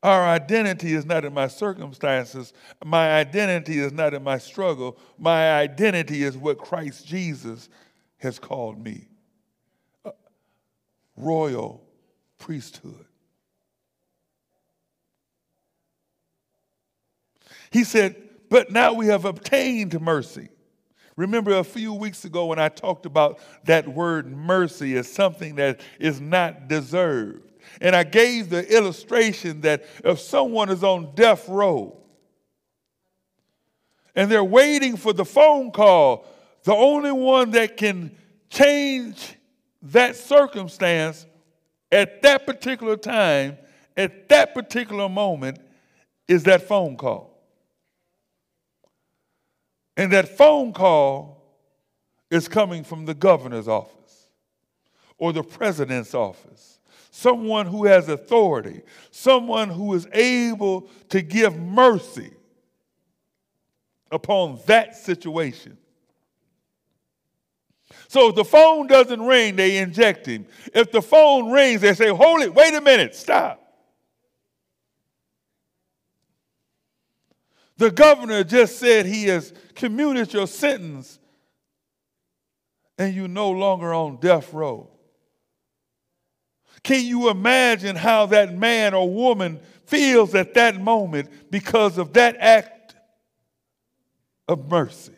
Our 0.04 0.26
identity 0.28 0.94
is 0.94 1.06
not 1.06 1.26
in 1.26 1.34
my 1.34 1.48
circumstances. 1.48 2.54
My 2.86 3.14
identity 3.14 3.80
is 3.80 3.92
not 3.92 4.14
in 4.14 4.24
my 4.24 4.38
struggle. 4.38 4.98
My 5.18 5.52
identity 5.54 6.24
is 6.24 6.38
what 6.38 6.60
Christ 6.60 7.06
Jesus 7.08 7.70
has 8.18 8.40
called 8.40 8.84
me 8.84 9.08
royal 11.18 11.82
priesthood. 12.38 13.06
He 17.72 17.84
said, 17.84 18.16
But 18.50 18.72
now 18.72 18.94
we 18.94 19.08
have 19.08 19.26
obtained 19.26 20.00
mercy. 20.00 20.50
Remember 21.16 21.58
a 21.58 21.64
few 21.64 21.94
weeks 21.94 22.24
ago 22.26 22.46
when 22.46 22.60
I 22.60 22.70
talked 22.70 23.08
about 23.08 23.40
that 23.66 23.88
word 23.88 24.32
mercy 24.32 24.96
as 24.98 25.12
something 25.12 25.56
that 25.56 25.82
is 26.00 26.22
not 26.22 26.68
deserved. 26.68 27.47
And 27.82 27.96
I 27.96 28.04
gave 28.04 28.50
the 28.50 28.76
illustration 28.76 29.62
that 29.62 29.86
if 30.04 30.20
someone 30.20 30.70
is 30.70 30.84
on 30.84 31.14
death 31.16 31.48
row 31.48 31.98
and 34.16 34.32
they're 34.32 34.44
waiting 34.44 34.98
for 34.98 35.14
the 35.14 35.26
phone 35.26 35.72
call, 35.72 36.26
the 36.64 36.74
only 36.74 37.12
one 37.12 37.52
that 37.52 37.78
can 37.78 38.16
change 38.50 39.36
that 39.84 40.16
circumstance 40.16 41.26
at 41.92 42.22
that 42.24 42.46
particular 42.46 42.98
time, 42.98 43.58
at 43.96 44.28
that 44.30 44.54
particular 44.54 45.08
moment, 45.08 45.60
is 46.28 46.44
that 46.44 46.64
phone 46.64 46.98
call. 46.98 47.38
And 49.96 50.12
that 50.14 50.38
phone 50.38 50.74
call 50.74 51.44
is 52.30 52.48
coming 52.48 52.84
from 52.84 53.06
the 53.06 53.14
governor's 53.14 53.68
office 53.68 54.28
or 55.18 55.34
the 55.34 55.44
president's 55.44 56.14
office, 56.14 56.77
someone 57.18 57.66
who 57.66 57.86
has 57.86 58.10
authority, 58.10 58.82
someone 59.10 59.70
who 59.70 59.96
is 59.96 60.08
able 60.14 60.88
to 61.10 61.20
give 61.24 61.58
mercy 61.58 62.32
upon 64.12 64.60
that 64.68 64.96
situation. 64.96 65.76
So 68.08 68.30
if 68.30 68.36
the 68.36 68.46
phone 68.46 68.86
doesn't 68.86 69.20
ring, 69.20 69.56
they 69.56 69.80
inject 69.80 70.28
him. 70.28 70.46
If 70.76 70.92
the 70.92 71.02
phone 71.02 71.52
rings, 71.52 71.82
they 71.82 71.96
say, 71.96 72.10
Hold 72.10 72.42
it, 72.42 72.54
wait 72.54 72.76
a 72.76 72.82
minute, 72.82 73.16
stop. 73.16 73.64
The 77.78 77.90
governor 77.90 78.44
just 78.44 78.78
said 78.78 79.08
he 79.08 79.26
has 79.26 79.54
commuted 79.74 80.34
your 80.34 80.48
sentence 80.48 81.18
and 83.00 83.16
you're 83.16 83.28
no 83.28 83.50
longer 83.50 83.92
on 83.92 84.18
death 84.18 84.54
row. 84.54 84.92
Can 86.84 87.06
you 87.06 87.30
imagine 87.30 87.96
how 87.96 88.28
that 88.28 88.56
man 88.56 88.94
or 88.94 89.10
woman 89.10 89.60
feels 89.86 90.36
at 90.36 90.54
that 90.54 90.80
moment 90.80 91.30
because 91.50 91.98
of 91.98 92.14
that 92.14 92.38
act 92.40 92.96
of 94.48 94.70
mercy? 94.70 95.14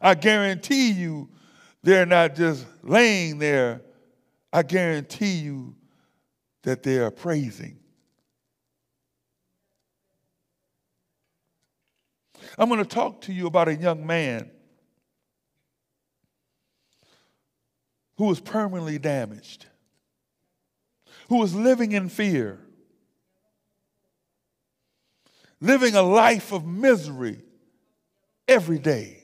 I 0.00 0.14
guarantee 0.14 0.90
you 0.90 1.28
they're 1.82 2.06
not 2.06 2.34
just 2.34 2.66
laying 2.82 3.38
there, 3.38 3.82
I 4.52 4.62
guarantee 4.62 5.36
you 5.36 5.74
that 6.62 6.82
they 6.82 6.98
are 6.98 7.10
praising 7.10 7.78
I'm 12.58 12.68
going 12.68 12.82
to 12.82 12.88
talk 12.88 13.22
to 13.22 13.32
you 13.32 13.46
about 13.46 13.68
a 13.68 13.74
young 13.74 14.06
man 14.06 14.50
who 18.16 18.24
was 18.24 18.40
permanently 18.40 18.98
damaged, 18.98 19.66
who 21.28 21.38
was 21.38 21.54
living 21.54 21.92
in 21.92 22.08
fear, 22.08 22.58
living 25.60 25.94
a 25.94 26.02
life 26.02 26.52
of 26.52 26.66
misery 26.66 27.40
every 28.48 28.78
day. 28.78 29.22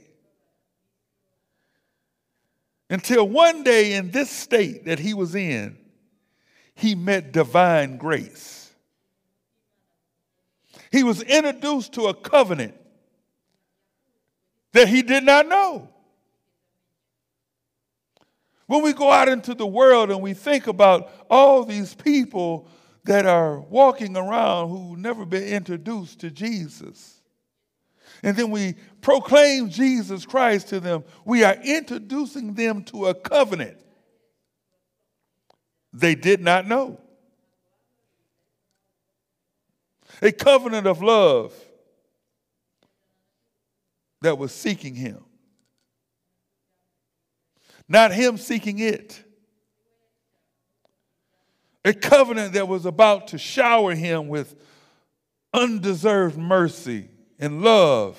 Until 2.90 3.26
one 3.26 3.62
day 3.62 3.94
in 3.94 4.10
this 4.10 4.28
state 4.28 4.84
that 4.84 4.98
he 4.98 5.14
was 5.14 5.34
in, 5.34 5.78
he 6.74 6.94
met 6.94 7.32
divine 7.32 7.96
grace. 7.96 8.70
He 10.90 11.02
was 11.02 11.22
introduced 11.22 11.94
to 11.94 12.08
a 12.08 12.14
covenant 12.14 12.74
that 14.72 14.88
he 14.88 15.02
did 15.02 15.24
not 15.24 15.48
know. 15.48 15.88
When 18.66 18.82
we 18.82 18.92
go 18.92 19.10
out 19.10 19.28
into 19.28 19.54
the 19.54 19.66
world 19.66 20.10
and 20.10 20.22
we 20.22 20.34
think 20.34 20.66
about 20.66 21.10
all 21.28 21.64
these 21.64 21.94
people 21.94 22.68
that 23.04 23.26
are 23.26 23.60
walking 23.60 24.16
around 24.16 24.70
who 24.70 24.96
never 24.96 25.24
been 25.24 25.44
introduced 25.44 26.20
to 26.20 26.30
Jesus, 26.30 27.20
and 28.22 28.36
then 28.36 28.50
we 28.50 28.76
proclaim 29.00 29.68
Jesus 29.68 30.24
Christ 30.24 30.68
to 30.68 30.80
them, 30.80 31.04
we 31.24 31.42
are 31.42 31.56
introducing 31.64 32.54
them 32.54 32.84
to 32.84 33.06
a 33.06 33.14
covenant 33.14 33.78
they 35.92 36.14
did 36.14 36.40
not 36.40 36.66
know. 36.66 36.98
A 40.22 40.32
covenant 40.32 40.86
of 40.86 41.02
love 41.02 41.52
that 44.20 44.38
was 44.38 44.52
seeking 44.52 44.94
him. 44.94 45.24
Not 47.92 48.10
him 48.10 48.38
seeking 48.38 48.78
it. 48.78 49.22
A 51.84 51.92
covenant 51.92 52.54
that 52.54 52.66
was 52.66 52.86
about 52.86 53.28
to 53.28 53.38
shower 53.38 53.94
him 53.94 54.28
with 54.28 54.56
undeserved 55.52 56.38
mercy 56.38 57.10
and 57.38 57.60
love 57.62 58.18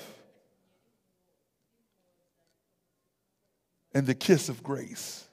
and 3.92 4.06
the 4.06 4.14
kiss 4.14 4.48
of 4.48 4.62
grace. 4.62 5.26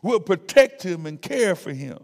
Will 0.00 0.18
protect 0.18 0.82
him 0.82 1.04
and 1.04 1.20
care 1.20 1.54
for 1.54 1.74
him. 1.74 1.98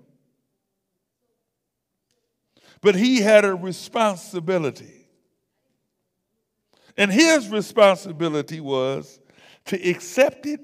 But 2.82 2.96
he 2.96 3.22
had 3.22 3.46
a 3.46 3.54
responsibility. 3.54 5.08
And 6.98 7.10
his 7.10 7.48
responsibility 7.48 8.60
was 8.60 9.20
to 9.68 9.88
accept 9.88 10.46
it 10.46 10.60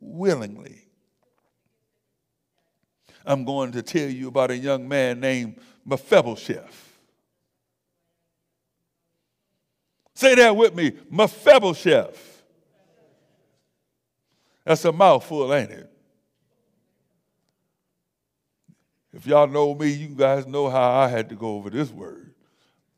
willingly. 0.00 0.82
I'm 3.24 3.44
going 3.44 3.72
to 3.72 3.82
tell 3.82 4.08
you 4.08 4.28
about 4.28 4.50
a 4.50 4.56
young 4.56 4.88
man 4.88 5.20
named 5.20 5.58
Mephibosheth. 5.84 6.98
Say 10.14 10.34
that 10.36 10.56
with 10.56 10.74
me 10.74 10.92
Mephibosheth. 11.10 12.42
That's 14.64 14.84
a 14.84 14.92
mouthful, 14.92 15.52
ain't 15.54 15.70
it? 15.70 15.92
If 19.12 19.26
y'all 19.26 19.46
know 19.46 19.74
me, 19.74 19.90
you 19.90 20.08
guys 20.08 20.46
know 20.46 20.68
how 20.68 20.90
I 20.90 21.08
had 21.08 21.28
to 21.28 21.34
go 21.34 21.56
over 21.56 21.70
this 21.70 21.90
word. 21.90 22.34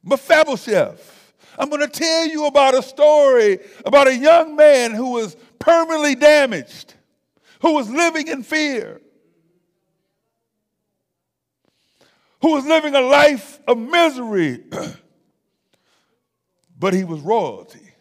Mephibosheth. 0.02 1.16
I'm 1.58 1.68
going 1.68 1.80
to 1.80 1.88
tell 1.88 2.26
you 2.26 2.46
about 2.46 2.74
a 2.74 2.82
story 2.82 3.58
about 3.84 4.06
a 4.06 4.16
young 4.16 4.54
man 4.54 4.92
who 4.92 5.12
was 5.12 5.36
permanently 5.58 6.14
damaged, 6.14 6.94
who 7.60 7.74
was 7.74 7.90
living 7.90 8.28
in 8.28 8.42
fear, 8.42 9.00
who 12.40 12.52
was 12.52 12.64
living 12.66 12.94
a 12.94 13.00
life 13.00 13.60
of 13.66 13.78
misery. 13.78 14.64
but 16.78 16.94
he 16.94 17.04
was 17.04 17.20
royalty. 17.20 17.92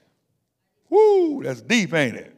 Woo, 0.89 1.43
that's 1.43 1.61
deep, 1.61 1.93
ain't 1.93 2.15
it? 2.15 2.33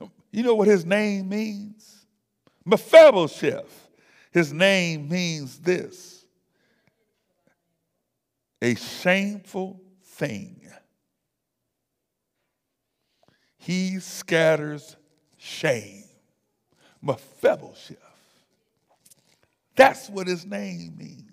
You 0.32 0.42
know 0.42 0.54
what 0.54 0.68
his 0.68 0.84
name 0.84 1.30
means? 1.30 2.04
Mephibosheth. 2.66 3.88
His 4.32 4.52
name 4.52 5.08
means 5.08 5.58
this 5.60 6.26
a 8.60 8.74
shameful 8.74 9.80
thing. 10.16 10.60
He 13.58 13.98
scatters 14.00 14.96
shame. 15.38 16.04
Mephibosheth. 17.02 17.96
That's 19.74 20.08
what 20.08 20.26
his 20.26 20.46
name 20.46 20.96
means 20.96 21.26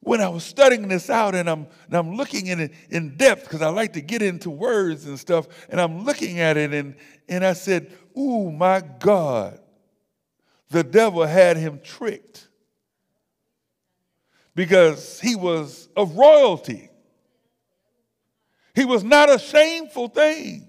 when 0.00 0.20
I 0.20 0.28
was 0.28 0.44
studying 0.44 0.88
this 0.88 1.10
out 1.10 1.34
and 1.34 1.48
I'm, 1.48 1.66
and 1.86 1.96
I'm 1.96 2.14
looking 2.16 2.46
in 2.46 2.60
it 2.60 2.72
in 2.88 3.16
depth 3.16 3.44
because 3.44 3.62
I 3.62 3.68
like 3.68 3.92
to 3.94 4.00
get 4.00 4.22
into 4.22 4.50
words 4.50 5.06
and 5.06 5.18
stuff, 5.18 5.46
and 5.68 5.80
I'm 5.80 6.04
looking 6.04 6.40
at 6.40 6.56
it 6.56 6.72
and, 6.72 6.96
and 7.28 7.44
I 7.44 7.52
said, 7.52 7.92
Ooh, 8.18 8.50
my 8.50 8.80
God, 8.80 9.60
the 10.70 10.82
devil 10.82 11.24
had 11.24 11.56
him 11.56 11.80
tricked 11.84 12.48
because 14.54 15.20
he 15.20 15.36
was 15.36 15.88
of 15.96 16.16
royalty. 16.16 16.89
He 18.80 18.86
was 18.86 19.04
not 19.04 19.28
a 19.28 19.38
shameful 19.38 20.08
thing. 20.08 20.66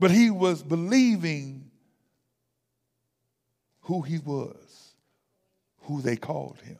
But 0.00 0.10
he 0.10 0.30
was 0.30 0.62
believing 0.62 1.70
who 3.80 4.00
he 4.00 4.20
was 4.20 4.94
who 5.80 6.00
they 6.00 6.16
called 6.16 6.58
him. 6.62 6.78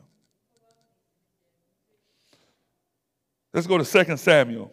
Let's 3.53 3.67
go 3.67 3.77
to 3.77 3.85
2 4.05 4.17
Samuel, 4.17 4.71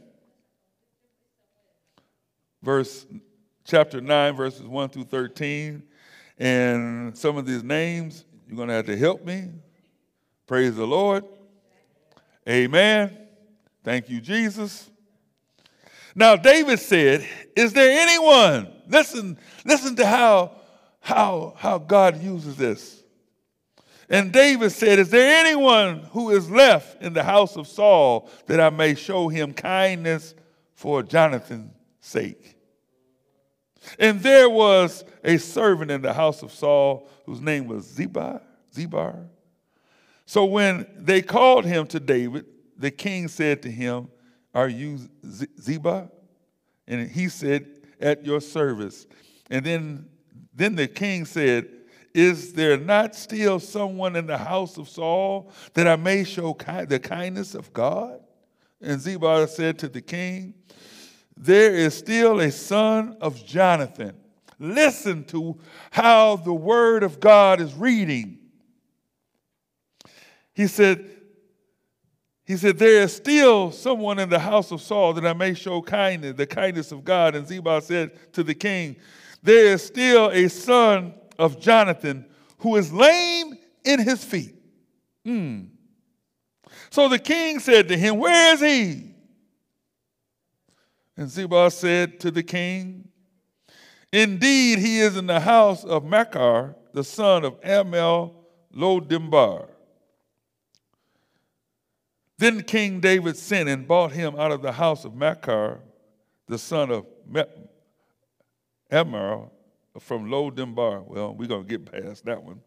verse 2.63 3.05
chapter 3.67 4.01
9, 4.01 4.37
verses 4.37 4.63
1 4.63 4.89
through 4.89 5.05
13. 5.05 5.83
And 6.39 7.19
some 7.19 7.37
of 7.37 7.45
these 7.45 7.63
names, 7.63 8.25
you're 8.49 8.57
going 8.57 8.69
to 8.69 8.75
have 8.75 8.87
to 8.87 8.97
help 8.97 9.23
me. 9.23 9.51
Praise 10.47 10.77
the 10.77 10.87
Lord. 10.87 11.23
Amen. 12.49 13.17
Thank 13.83 14.09
you, 14.09 14.21
Jesus. 14.21 14.91
Now, 16.15 16.37
David 16.37 16.79
said, 16.79 17.27
Is 17.55 17.73
there 17.73 18.01
anyone? 18.01 18.73
Listen, 18.89 19.39
listen 19.65 19.97
to 19.97 20.07
how, 20.07 20.53
how, 21.01 21.55
how 21.57 21.79
God 21.79 22.23
uses 22.23 22.57
this. 22.57 23.03
And 24.09 24.33
David 24.33 24.71
said, 24.71 24.99
Is 24.99 25.11
there 25.11 25.45
anyone 25.45 26.01
who 26.13 26.31
is 26.31 26.51
left 26.51 27.03
in 27.03 27.13
the 27.13 27.23
house 27.23 27.57
of 27.57 27.67
Saul 27.67 28.31
that 28.47 28.61
I 28.61 28.71
may 28.71 28.95
show 28.95 29.29
him 29.29 29.53
kindness 29.53 30.35
for 30.75 31.03
Jonathan's 31.03 31.73
sake? 32.01 32.57
And 33.99 34.21
there 34.21 34.49
was 34.49 35.05
a 35.23 35.39
servant 35.39 35.91
in 35.91 36.03
the 36.03 36.13
house 36.13 36.43
of 36.43 36.53
Saul 36.53 37.09
whose 37.25 37.41
name 37.41 37.67
was 37.67 37.87
Zibar. 37.87 38.41
Zibar. 38.75 39.27
So 40.27 40.45
when 40.45 40.87
they 40.97 41.23
called 41.23 41.65
him 41.65 41.87
to 41.89 42.01
David, 42.01 42.47
the 42.77 42.91
king 42.91 43.29
said 43.29 43.63
to 43.63 43.71
him, 43.71 44.09
Are 44.55 44.69
you 44.69 44.99
Ziba? 45.61 46.11
And 46.87 47.11
he 47.11 47.29
said, 47.29 47.67
At 48.01 48.27
your 48.27 48.41
service. 48.41 49.07
And 49.51 49.65
then, 49.65 50.09
then 50.55 50.75
the 50.75 50.89
king 50.89 51.25
said, 51.25 51.69
is 52.17 52.55
there 52.55 52.79
not 52.79 53.15
still 53.15 53.61
someone 53.61 54.17
in 54.17 54.27
the 54.27 54.39
house 54.39 54.79
of 54.79 54.89
Saul 54.89 55.53
that 55.75 55.87
I 55.87 55.97
may 55.97 56.25
show 56.25 56.55
ki- 56.55 56.87
the 56.87 56.99
kindness 56.99 57.55
of 57.55 57.75
God? 57.75 58.21
And 58.81 58.99
Ziba 58.99 59.47
said 59.49 59.79
to 59.81 59.89
the 59.91 60.01
king, 60.01 60.55
There 61.37 61.75
is 61.75 61.95
still 61.95 62.41
a 62.41 62.51
son 62.51 63.19
of 63.21 63.45
Jonathan. 63.45 64.17
Listen 64.59 65.25
to 65.25 65.59
how 65.91 66.37
the 66.37 66.55
word 66.55 67.03
of 67.03 67.21
God 67.21 67.61
is 67.61 67.75
reading. 67.75 68.39
He 70.57 70.67
said, 70.69 71.05
he 72.47 72.57
said, 72.57 72.79
There 72.79 73.03
is 73.03 73.15
still 73.15 73.71
someone 73.71 74.19
in 74.19 74.31
the 74.31 74.39
house 74.39 74.73
of 74.73 74.81
Saul 74.81 75.13
that 75.13 75.27
I 75.27 75.35
may 75.35 75.53
show 75.53 75.83
kindness, 75.83 76.35
the 76.35 76.47
kindness 76.47 76.93
of 76.93 77.05
God. 77.05 77.35
And 77.35 77.47
Ziba 77.47 77.83
said 77.83 78.33
to 78.33 78.43
the 78.43 78.55
king, 78.55 78.97
There 79.43 79.75
is 79.75 79.85
still 79.85 80.31
a 80.31 80.49
son 80.49 81.13
of 81.39 81.61
Jonathan, 81.61 82.25
who 82.59 82.77
is 82.77 82.91
lame 82.91 83.59
in 83.85 84.01
his 84.01 84.25
feet. 84.25 84.55
Mm. 85.27 85.69
So 86.89 87.11
the 87.11 87.19
king 87.19 87.59
said 87.59 87.89
to 87.89 87.99
him, 87.99 88.17
Where 88.17 88.55
is 88.55 88.61
he? 88.61 89.11
And 91.19 91.29
Ziba 91.29 91.71
said 91.71 92.19
to 92.21 92.31
the 92.31 92.43
king, 92.43 93.09
Indeed, 94.11 94.79
he 94.79 95.01
is 95.01 95.19
in 95.19 95.27
the 95.27 95.41
house 95.41 95.85
of 95.85 96.05
Machir, 96.05 96.77
the 96.95 97.05
son 97.05 97.45
of 97.45 97.59
Amel 97.63 98.47
Lodimbar. 98.75 99.76
Then 102.39 102.63
King 102.63 103.01
David 103.01 103.37
sent 103.37 103.69
and 103.69 103.89
bought 103.89 104.13
him 104.13 104.37
out 104.39 104.53
of 104.53 104.63
the 104.63 104.73
house 104.73 105.05
of 105.05 105.15
Machir, 105.15 105.81
the 106.49 106.59
son 106.59 106.91
of 106.91 107.07
Amel 108.91 109.53
from 110.01 110.31
Lo 110.31 110.51
Dimbar. 110.51 111.07
Well, 111.07 111.35
we're 111.35 111.49
going 111.49 111.67
to 111.67 111.69
get 111.69 111.91
past 111.91 112.25
that 112.27 112.43
one. 112.43 112.61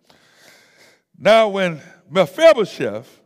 Now, 1.17 1.49
when 1.49 1.81
Mephibosheth, 2.09 3.21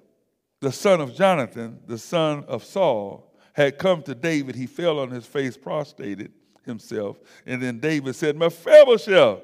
the 0.59 0.71
son 0.71 0.99
of 0.99 1.15
Jonathan, 1.15 1.79
the 1.85 1.97
son 1.97 2.43
of 2.47 2.63
Saul, 2.63 3.33
had 3.53 3.77
come 3.77 4.01
to 4.03 4.15
David, 4.15 4.55
he 4.55 4.65
fell 4.65 4.99
on 4.99 5.11
his 5.11 5.25
face, 5.25 5.55
prostrated 5.55 6.31
himself. 6.65 7.19
And 7.45 7.61
then 7.61 7.79
David 7.79 8.15
said, 8.15 8.35
Mephibosheth. 8.35 9.39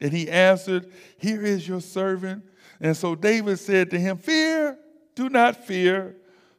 And 0.00 0.12
he 0.12 0.28
answered, 0.28 0.92
Here 1.18 1.42
is 1.42 1.66
your 1.66 1.80
servant. 1.80 2.44
And 2.80 2.96
so 2.96 3.14
David 3.14 3.58
said 3.58 3.90
to 3.90 3.98
him, 3.98 4.18
Fear, 4.18 4.78
do 5.14 5.30
not 5.30 5.64
fear. 5.64 6.16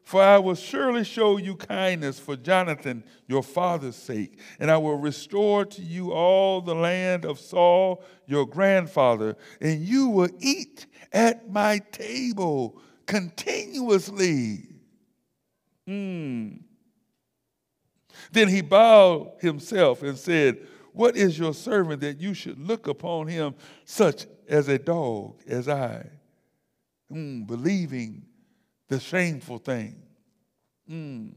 For 0.08 0.22
I 0.22 0.38
will 0.38 0.56
surely 0.56 1.04
show 1.04 1.36
you 1.36 1.58
kindness 1.58 2.17
for 2.17 2.38
Jonathan, 2.38 3.04
your 3.28 3.43
father's 3.43 3.98
sake, 3.98 4.39
and 4.58 4.72
I 4.72 4.78
will 4.78 4.96
restore 4.96 5.65
to 5.65 5.82
you 5.82 6.13
all 6.13 6.62
the 6.62 6.74
land 6.74 7.26
of 7.26 7.38
Saul, 7.38 8.02
your 8.26 8.46
grandfather, 8.46 9.36
and 9.60 9.82
you 9.82 10.08
will 10.08 10.30
eat 10.39 10.86
at 11.12 11.52
my 11.52 11.80
table 11.91 12.82
continuously. 13.06 14.70
Mm. 15.86 16.62
Then 18.32 18.48
he 18.48 18.62
bowed 18.62 19.34
himself 19.41 20.04
and 20.04 20.17
said, 20.17 20.65
What 20.93 21.17
is 21.17 21.38
your 21.38 21.54
servant 21.54 22.00
that 22.00 22.22
you 22.22 22.34
should 22.34 22.65
look 22.65 22.88
upon 22.88 23.28
him 23.28 23.56
such 23.84 24.26
as 24.48 24.70
a 24.70 24.80
dog 24.80 25.41
as 25.46 25.67
I, 25.67 26.10
mm, 27.12 27.46
believing 27.46 28.27
the 28.88 29.00
shameful 29.00 29.58
thing. 29.58 30.02
Mm. 30.89 31.34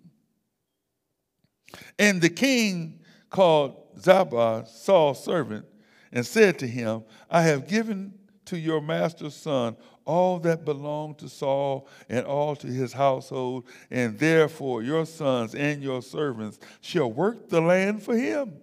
And 1.99 2.21
the 2.21 2.31
king 2.31 3.01
called 3.29 3.77
Ziba, 3.99 4.67
Saul's 4.67 5.23
servant, 5.23 5.67
and 6.13 6.27
said 6.27 6.59
to 6.61 6.67
him, 6.67 7.05
I 7.31 7.43
have 7.43 7.69
given 7.69 8.15
to 8.47 8.59
your 8.59 8.81
master's 8.81 9.35
son 9.35 9.77
all 10.05 10.41
that 10.41 10.65
belonged 10.65 11.19
to 11.19 11.29
Saul 11.29 11.87
and 12.09 12.27
all 12.27 12.57
to 12.57 12.67
his 12.67 12.93
household, 12.93 13.67
and 13.91 14.19
therefore 14.19 14.83
your 14.83 15.07
sons 15.07 15.55
and 15.55 15.83
your 15.83 16.03
servants 16.03 16.59
shall 16.81 17.13
work 17.13 17.49
the 17.49 17.61
land 17.61 18.03
for 18.03 18.17
him. 18.17 18.55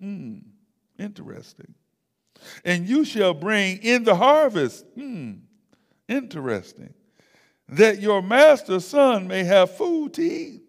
Hmm, 0.00 0.38
interesting. 0.98 1.74
And 2.64 2.86
you 2.86 3.04
shall 3.04 3.34
bring 3.34 3.78
in 3.78 4.04
the 4.04 4.14
harvest. 4.14 4.86
Hmm, 4.94 5.32
interesting. 6.08 6.94
That 7.68 8.00
your 8.00 8.22
master's 8.22 8.86
son 8.86 9.26
may 9.26 9.44
have 9.44 9.76
food 9.76 10.14
to 10.14 10.22
eat. 10.22 10.62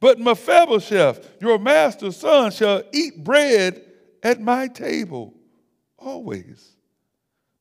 But 0.00 0.18
Mephibosheth, 0.18 1.40
your 1.40 1.58
master's 1.58 2.16
son, 2.16 2.50
shall 2.50 2.82
eat 2.92 3.22
bread 3.22 3.84
at 4.22 4.40
my 4.40 4.66
table 4.66 5.34
always. 5.96 6.76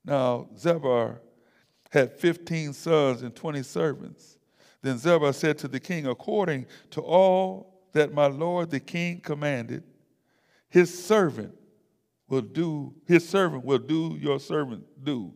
Now, 0.04 0.50
Zebah 0.58 1.20
had 1.92 2.14
15 2.14 2.74
sons 2.74 3.22
and 3.22 3.36
20 3.36 3.64
servants. 3.64 4.40
Then 4.82 4.98
Zebah 4.98 5.36
said 5.36 5.58
to 5.60 5.68
the 5.68 5.80
king, 5.80 6.08
According 6.08 6.66
to 6.92 7.02
all 7.02 7.84
that 7.94 8.14
my 8.14 8.28
lord 8.28 8.72
the 8.72 8.80
king 8.80 9.20
commanded, 9.20 9.84
his 10.70 11.06
servant 11.06 11.54
will 12.28 12.42
do, 12.42 12.96
his 13.06 13.28
servant 13.28 13.66
will 13.66 13.78
do 13.78 14.18
your 14.20 14.40
servant 14.40 14.86
do. 15.04 15.34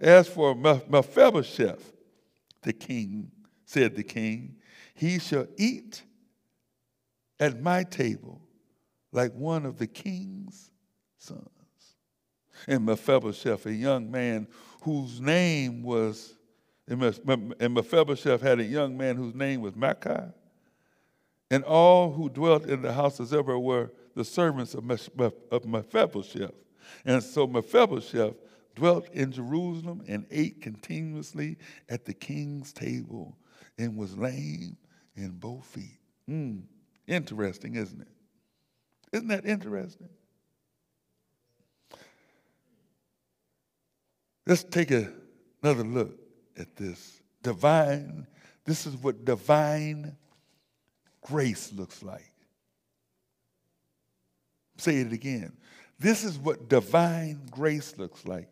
As 0.00 0.26
for 0.26 0.54
Mephibosheth, 0.54 1.92
the 2.64 2.72
king, 2.72 3.30
said 3.64 3.94
the 3.94 4.02
king, 4.02 4.56
he 4.94 5.18
shall 5.18 5.46
eat 5.56 6.02
at 7.40 7.62
my 7.62 7.84
table 7.84 8.40
like 9.12 9.32
one 9.34 9.64
of 9.64 9.78
the 9.78 9.86
king's 9.86 10.70
sons. 11.18 11.48
And 12.66 12.84
Mephibosheth, 12.84 13.66
a 13.66 13.72
young 13.72 14.10
man 14.10 14.48
whose 14.82 15.20
name 15.20 15.82
was, 15.82 16.34
and 16.86 17.00
Mephibosheth 17.00 18.40
had 18.42 18.60
a 18.60 18.64
young 18.64 18.96
man 18.96 19.16
whose 19.16 19.34
name 19.34 19.60
was 19.60 19.74
Maacah. 19.74 20.34
And 21.50 21.64
all 21.64 22.12
who 22.12 22.28
dwelt 22.28 22.66
in 22.66 22.82
the 22.82 22.92
house 22.92 23.20
of 23.20 23.28
Zebah 23.28 23.60
were 23.60 23.92
the 24.14 24.24
servants 24.24 24.74
of 24.74 24.84
Mephibosheth. 24.84 26.54
And 27.04 27.22
so 27.22 27.46
Mephibosheth 27.46 28.34
dwelt 28.74 29.08
in 29.12 29.32
Jerusalem 29.32 30.02
and 30.08 30.26
ate 30.30 30.60
continuously 30.60 31.58
at 31.88 32.04
the 32.04 32.14
king's 32.14 32.72
table 32.72 33.36
and 33.78 33.96
was 33.96 34.16
lame 34.16 34.76
in 35.16 35.30
both 35.30 35.64
feet. 35.64 35.98
Mm, 36.28 36.62
interesting, 37.06 37.76
isn't 37.76 38.00
it? 38.00 38.08
Isn't 39.12 39.28
that 39.28 39.46
interesting? 39.46 40.08
Let's 44.46 44.64
take 44.64 44.90
a, 44.90 45.10
another 45.62 45.84
look 45.84 46.18
at 46.58 46.76
this. 46.76 47.22
Divine, 47.42 48.26
this 48.64 48.86
is 48.86 48.96
what 48.96 49.24
divine 49.24 50.16
grace 51.22 51.72
looks 51.72 52.02
like. 52.02 52.32
Say 54.76 54.96
it 54.96 55.12
again. 55.12 55.52
This 55.98 56.24
is 56.24 56.38
what 56.38 56.68
divine 56.68 57.46
grace 57.50 57.96
looks 57.96 58.26
like. 58.26 58.48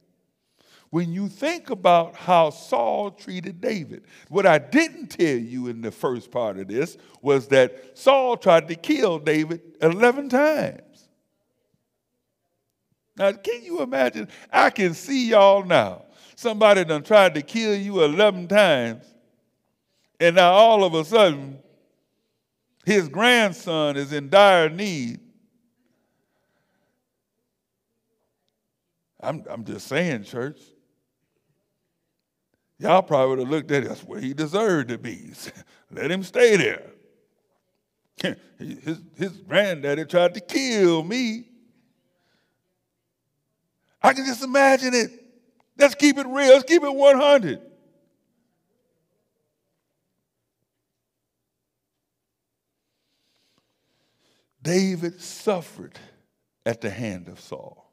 When 0.92 1.10
you 1.10 1.30
think 1.30 1.70
about 1.70 2.16
how 2.16 2.50
Saul 2.50 3.12
treated 3.12 3.62
David, 3.62 4.04
what 4.28 4.44
I 4.44 4.58
didn't 4.58 5.06
tell 5.06 5.38
you 5.38 5.68
in 5.68 5.80
the 5.80 5.90
first 5.90 6.30
part 6.30 6.58
of 6.58 6.68
this 6.68 6.98
was 7.22 7.48
that 7.48 7.96
Saul 7.96 8.36
tried 8.36 8.68
to 8.68 8.74
kill 8.74 9.18
David 9.18 9.62
11 9.80 10.28
times. 10.28 11.08
Now, 13.16 13.32
can 13.32 13.62
you 13.62 13.80
imagine? 13.80 14.28
I 14.52 14.68
can 14.68 14.92
see 14.92 15.30
y'all 15.30 15.64
now. 15.64 16.04
Somebody 16.36 16.84
done 16.84 17.04
tried 17.04 17.36
to 17.36 17.40
kill 17.42 17.74
you 17.74 18.04
11 18.04 18.48
times, 18.48 19.06
and 20.20 20.36
now 20.36 20.52
all 20.52 20.84
of 20.84 20.92
a 20.92 21.06
sudden, 21.06 21.58
his 22.84 23.08
grandson 23.08 23.96
is 23.96 24.12
in 24.12 24.28
dire 24.28 24.68
need. 24.68 25.20
I'm, 29.22 29.42
I'm 29.48 29.64
just 29.64 29.88
saying, 29.88 30.24
church. 30.24 30.60
Y'all 32.82 33.00
probably 33.00 33.28
would 33.28 33.38
have 33.38 33.48
looked 33.48 33.70
at 33.70 33.84
it, 33.84 33.88
that's 33.88 34.02
where 34.02 34.18
he 34.18 34.34
deserved 34.34 34.88
to 34.88 34.98
be. 34.98 35.30
Let 35.92 36.10
him 36.10 36.24
stay 36.24 36.56
there. 36.56 36.82
his, 38.58 38.98
his 39.16 39.30
granddaddy 39.46 40.04
tried 40.04 40.34
to 40.34 40.40
kill 40.40 41.04
me. 41.04 41.44
I 44.02 44.12
can 44.12 44.26
just 44.26 44.42
imagine 44.42 44.94
it. 44.94 45.12
Let's 45.78 45.94
keep 45.94 46.18
it 46.18 46.26
real. 46.26 46.54
Let's 46.54 46.64
keep 46.64 46.82
it 46.82 46.92
100. 46.92 47.60
David 54.60 55.20
suffered 55.20 56.00
at 56.66 56.80
the 56.80 56.90
hand 56.90 57.28
of 57.28 57.38
Saul. 57.38 57.92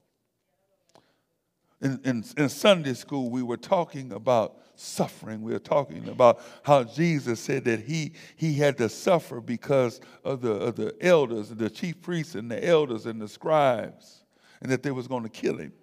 In, 1.79 2.01
in, 2.03 2.23
in, 2.37 2.49
Sunday 2.49 2.95
school, 2.95 3.29
we 3.29 3.43
were 3.43 3.55
talking 3.55 4.11
about 4.11 4.57
suffering. 4.79 5.41
We 5.41 5.53
are 5.53 5.59
talking 5.59 6.07
about 6.09 6.41
how 6.63 6.83
Jesus 6.83 7.39
said 7.39 7.65
that 7.65 7.81
he, 7.81 8.13
he 8.35 8.53
had 8.53 8.77
to 8.77 8.89
suffer 8.89 9.41
because 9.41 9.99
of 10.23 10.41
the, 10.41 10.51
of 10.51 10.75
the 10.75 10.95
elders, 11.01 11.49
the 11.49 11.69
chief 11.69 12.01
priests, 12.01 12.35
and 12.35 12.49
the 12.49 12.65
elders 12.65 13.05
and 13.05 13.21
the 13.21 13.27
scribes, 13.27 14.23
and 14.61 14.71
that 14.71 14.83
they 14.83 14.91
was 14.91 15.07
going 15.07 15.23
to 15.23 15.29
kill 15.29 15.57
him. 15.57 15.73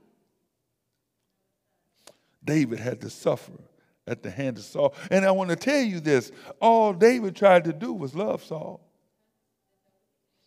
David 2.44 2.78
had 2.78 3.00
to 3.00 3.10
suffer 3.10 3.52
at 4.06 4.22
the 4.22 4.30
hand 4.30 4.58
of 4.58 4.64
Saul. 4.64 4.94
And 5.10 5.24
I 5.24 5.32
want 5.32 5.50
to 5.50 5.56
tell 5.56 5.82
you 5.82 6.00
this 6.00 6.30
all 6.60 6.92
David 6.92 7.34
tried 7.34 7.64
to 7.64 7.72
do 7.72 7.92
was 7.92 8.14
love 8.14 8.42
Saul. 8.44 8.80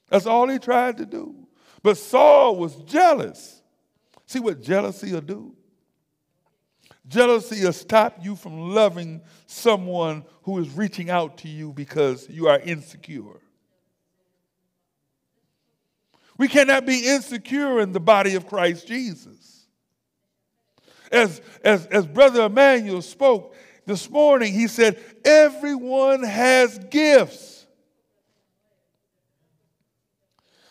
That's 0.10 0.26
all 0.26 0.48
he 0.48 0.58
tried 0.58 0.98
to 0.98 1.06
do. 1.06 1.36
But 1.84 1.98
Saul 1.98 2.56
was 2.56 2.76
jealous. 2.84 3.62
See 4.26 4.40
what 4.40 4.62
jealousy 4.62 5.12
will 5.14 5.22
do? 5.22 5.56
Jealousy 7.10 7.66
will 7.66 7.74
stop 7.74 8.20
you 8.22 8.36
from 8.36 8.74
loving 8.74 9.22
someone 9.48 10.24
who 10.44 10.60
is 10.60 10.70
reaching 10.70 11.10
out 11.10 11.40
to 11.40 11.48
you 11.48 11.74
because 11.74 12.30
you 12.30 12.48
are 12.48 12.60
insecure. 12.60 13.42
We 16.38 16.48
cannot 16.48 16.86
be 16.86 17.08
insecure 17.08 17.82
in 17.82 17.92
the 17.92 18.00
body 18.00 18.36
of 18.36 18.48
Christ 18.48 18.88
Jesus. 18.88 19.66
As, 21.12 21.42
as, 21.64 21.88
as 21.88 22.06
Brother 22.06 22.44
Emmanuel 22.44 23.02
spoke 23.02 23.56
this 23.86 24.08
morning, 24.10 24.54
he 24.54 24.68
said, 24.68 25.00
Everyone 25.26 26.24
has 26.24 26.78
gifts. 26.78 27.59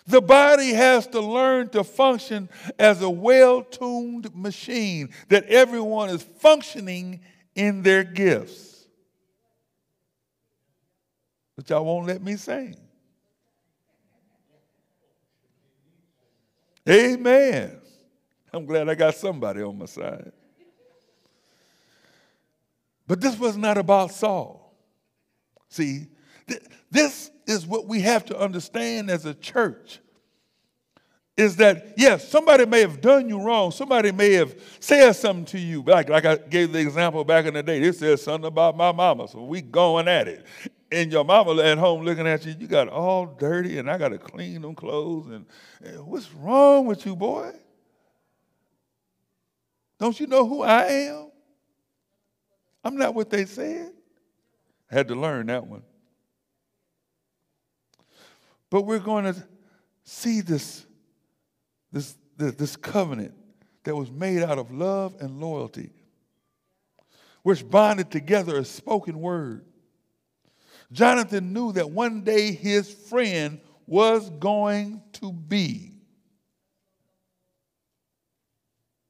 The 0.09 0.23
body 0.23 0.73
has 0.73 1.07
to 1.09 1.21
learn 1.21 1.69
to 1.71 1.85
function 1.85 2.49
as 2.79 3.03
a 3.03 3.11
well 3.11 3.63
tuned 3.63 4.35
machine, 4.35 5.11
that 5.29 5.45
everyone 5.45 6.09
is 6.09 6.23
functioning 6.23 7.21
in 7.55 7.83
their 7.83 8.05
gifts. 8.05 8.87
But 11.55 11.69
y'all 11.69 11.85
won't 11.85 12.07
let 12.07 12.23
me 12.23 12.37
sing. 12.37 12.77
Amen. 16.89 17.79
I'm 18.51 18.65
glad 18.65 18.89
I 18.89 18.95
got 18.95 19.15
somebody 19.15 19.61
on 19.61 19.77
my 19.77 19.85
side. 19.85 20.33
But 23.07 23.21
this 23.21 23.39
was 23.39 23.59
not 23.59 23.77
about 23.77 24.13
Saul. 24.13 24.75
See, 25.69 26.07
this 26.91 27.31
is 27.47 27.67
what 27.67 27.87
we 27.87 28.01
have 28.03 28.25
to 28.27 28.39
understand 28.39 29.11
as 29.11 29.25
a 29.25 29.35
church 29.35 30.01
is 31.39 31.55
that 31.55 31.95
yes, 31.97 32.29
somebody 32.29 32.67
may 32.67 32.81
have 32.81 33.01
done 33.01 33.29
you 33.29 33.41
wrong. 33.41 33.71
Somebody 33.71 34.11
may 34.11 34.33
have 34.33 34.61
said 34.81 35.13
something 35.13 35.45
to 35.47 35.59
you. 35.59 35.83
Like, 35.83 36.09
like 36.09 36.25
I 36.25 36.37
gave 36.37 36.73
the 36.73 36.81
example 36.81 37.25
back 37.25 37.47
in 37.47 37.55
the 37.55 37.63
day. 37.63 37.79
They 37.79 37.93
said 37.93 38.19
something 38.19 38.49
about 38.49 38.77
my 38.77 38.91
mama, 38.91 39.29
so 39.29 39.45
we 39.45 39.63
going 39.63 40.09
at 40.09 40.27
it. 40.27 40.45
And 40.91 41.13
your 41.13 41.25
mama 41.25 41.63
at 41.63 41.79
home 41.79 42.03
looking 42.03 42.27
at 42.27 42.45
you, 42.45 42.57
you 42.59 42.67
got 42.67 42.89
all 42.89 43.27
dirty, 43.27 43.79
and 43.79 43.89
I 43.89 43.99
got 43.99 44.09
to 44.09 44.19
clean 44.19 44.63
them 44.63 44.75
clothes. 44.75 45.29
And, 45.29 45.47
and 45.81 46.05
what's 46.07 46.33
wrong 46.35 46.87
with 46.87 47.07
you, 47.07 47.15
boy? 47.15 47.53
Don't 50.01 50.19
you 50.19 50.27
know 50.27 50.45
who 50.45 50.63
I 50.63 50.85
am? 50.87 51.31
I'm 52.83 52.97
not 52.97 53.15
what 53.15 53.31
they 53.31 53.45
said. 53.45 53.93
Had 54.91 55.07
to 55.09 55.15
learn 55.15 55.47
that 55.47 55.65
one. 55.65 55.83
But 58.71 58.83
we're 58.83 58.99
going 58.99 59.25
to 59.25 59.37
see 60.05 60.41
this, 60.41 60.85
this, 61.93 62.17
this 62.37 62.77
covenant 62.77 63.35
that 63.85 63.97
was 63.97 64.11
made 64.11 64.43
out 64.43 64.59
of 64.59 64.71
love 64.71 65.17
and 65.21 65.41
loyalty. 65.41 65.91
which 67.43 67.69
bonded 67.69 68.11
together 68.11 68.59
a 68.59 68.65
spoken 68.65 69.21
word. 69.21 69.65
Jonathan 70.93 71.53
knew 71.53 71.73
that 71.73 71.91
one 71.91 72.23
day 72.23 72.53
his 72.53 72.93
friend 72.93 73.61
was 73.87 74.29
going 74.31 75.03
to 75.15 75.33
be 75.33 75.93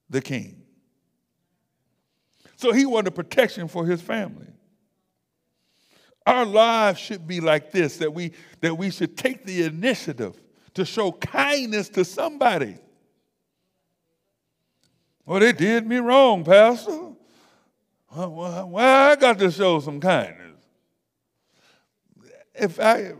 the 0.09 0.21
king. 0.21 0.63
So 2.57 2.73
he 2.73 2.87
wanted 2.87 3.15
protection 3.15 3.69
for 3.69 3.87
his 3.87 4.01
family. 4.01 4.47
Our 6.29 6.45
lives 6.45 7.01
should 7.01 7.27
be 7.27 7.41
like 7.41 7.73
this 7.73 7.97
that 7.97 8.13
we, 8.13 8.33
that 8.61 8.77
we 8.77 8.91
should 8.91 9.17
take 9.17 9.47
the 9.47 9.63
initiative 9.63 10.39
to 10.75 10.85
show 10.85 11.11
kindness 11.11 11.89
to 11.89 12.05
somebody. 12.05 12.77
Well, 15.25 15.41
they 15.41 15.53
did 15.53 15.87
me 15.87 15.97
wrong, 15.97 16.45
Pastor. 16.45 17.13
Well, 18.15 18.77
I 18.77 19.17
got 19.17 19.39
to 19.39 19.51
show 19.51 19.81
some 19.81 20.01
kindness. 20.01 20.59
If 22.55 22.79
I, 22.79 23.13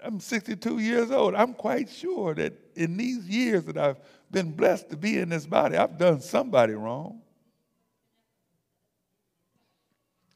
I'm 0.00 0.20
62 0.20 0.78
years 0.78 1.10
old, 1.10 1.34
I'm 1.34 1.54
quite 1.54 1.90
sure 1.90 2.32
that 2.36 2.52
in 2.76 2.96
these 2.96 3.28
years 3.28 3.64
that 3.64 3.76
I've 3.76 3.98
been 4.30 4.52
blessed 4.52 4.88
to 4.90 4.96
be 4.96 5.18
in 5.18 5.30
this 5.30 5.46
body, 5.46 5.76
I've 5.76 5.98
done 5.98 6.20
somebody 6.20 6.74
wrong. 6.74 7.22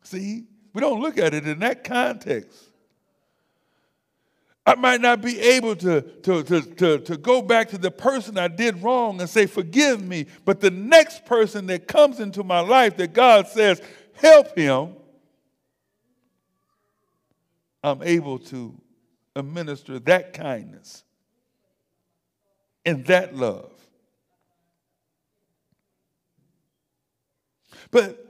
See, 0.02 0.46
we 0.76 0.82
don't 0.82 1.00
look 1.00 1.16
at 1.16 1.32
it 1.32 1.48
in 1.48 1.60
that 1.60 1.84
context. 1.84 2.54
I 4.66 4.74
might 4.74 5.00
not 5.00 5.22
be 5.22 5.40
able 5.40 5.74
to, 5.76 6.02
to, 6.02 6.42
to, 6.42 6.60
to, 6.60 6.98
to 6.98 7.16
go 7.16 7.40
back 7.40 7.70
to 7.70 7.78
the 7.78 7.90
person 7.90 8.36
I 8.36 8.48
did 8.48 8.82
wrong 8.82 9.18
and 9.18 9.30
say, 9.30 9.46
Forgive 9.46 10.02
me. 10.02 10.26
But 10.44 10.60
the 10.60 10.70
next 10.70 11.24
person 11.24 11.68
that 11.68 11.88
comes 11.88 12.20
into 12.20 12.44
my 12.44 12.60
life 12.60 12.98
that 12.98 13.14
God 13.14 13.48
says, 13.48 13.80
Help 14.16 14.54
him, 14.54 14.96
I'm 17.82 18.02
able 18.02 18.38
to 18.40 18.78
administer 19.34 19.98
that 20.00 20.34
kindness 20.34 21.04
and 22.84 23.02
that 23.06 23.34
love. 23.34 23.72
But 27.90 28.25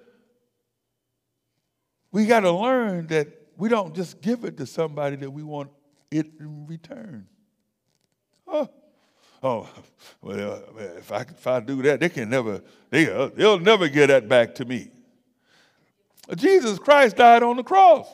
we 2.16 2.24
got 2.24 2.40
to 2.40 2.50
learn 2.50 3.08
that 3.08 3.28
we 3.58 3.68
don't 3.68 3.94
just 3.94 4.22
give 4.22 4.46
it 4.46 4.56
to 4.56 4.64
somebody 4.64 5.16
that 5.16 5.30
we 5.30 5.42
want 5.42 5.68
it 6.10 6.26
in 6.40 6.66
return. 6.66 7.26
Oh, 8.48 8.70
oh 9.42 9.68
well, 10.22 10.62
if 10.96 11.12
I, 11.12 11.20
if 11.20 11.46
I 11.46 11.60
do 11.60 11.82
that, 11.82 12.00
they 12.00 12.08
can 12.08 12.30
never, 12.30 12.62
they, 12.88 13.12
uh, 13.12 13.28
they'll 13.34 13.58
never 13.58 13.86
get 13.90 14.06
that 14.06 14.30
back 14.30 14.54
to 14.54 14.64
me. 14.64 14.88
Jesus 16.34 16.78
Christ 16.78 17.16
died 17.16 17.42
on 17.42 17.58
the 17.58 17.62
cross. 17.62 18.08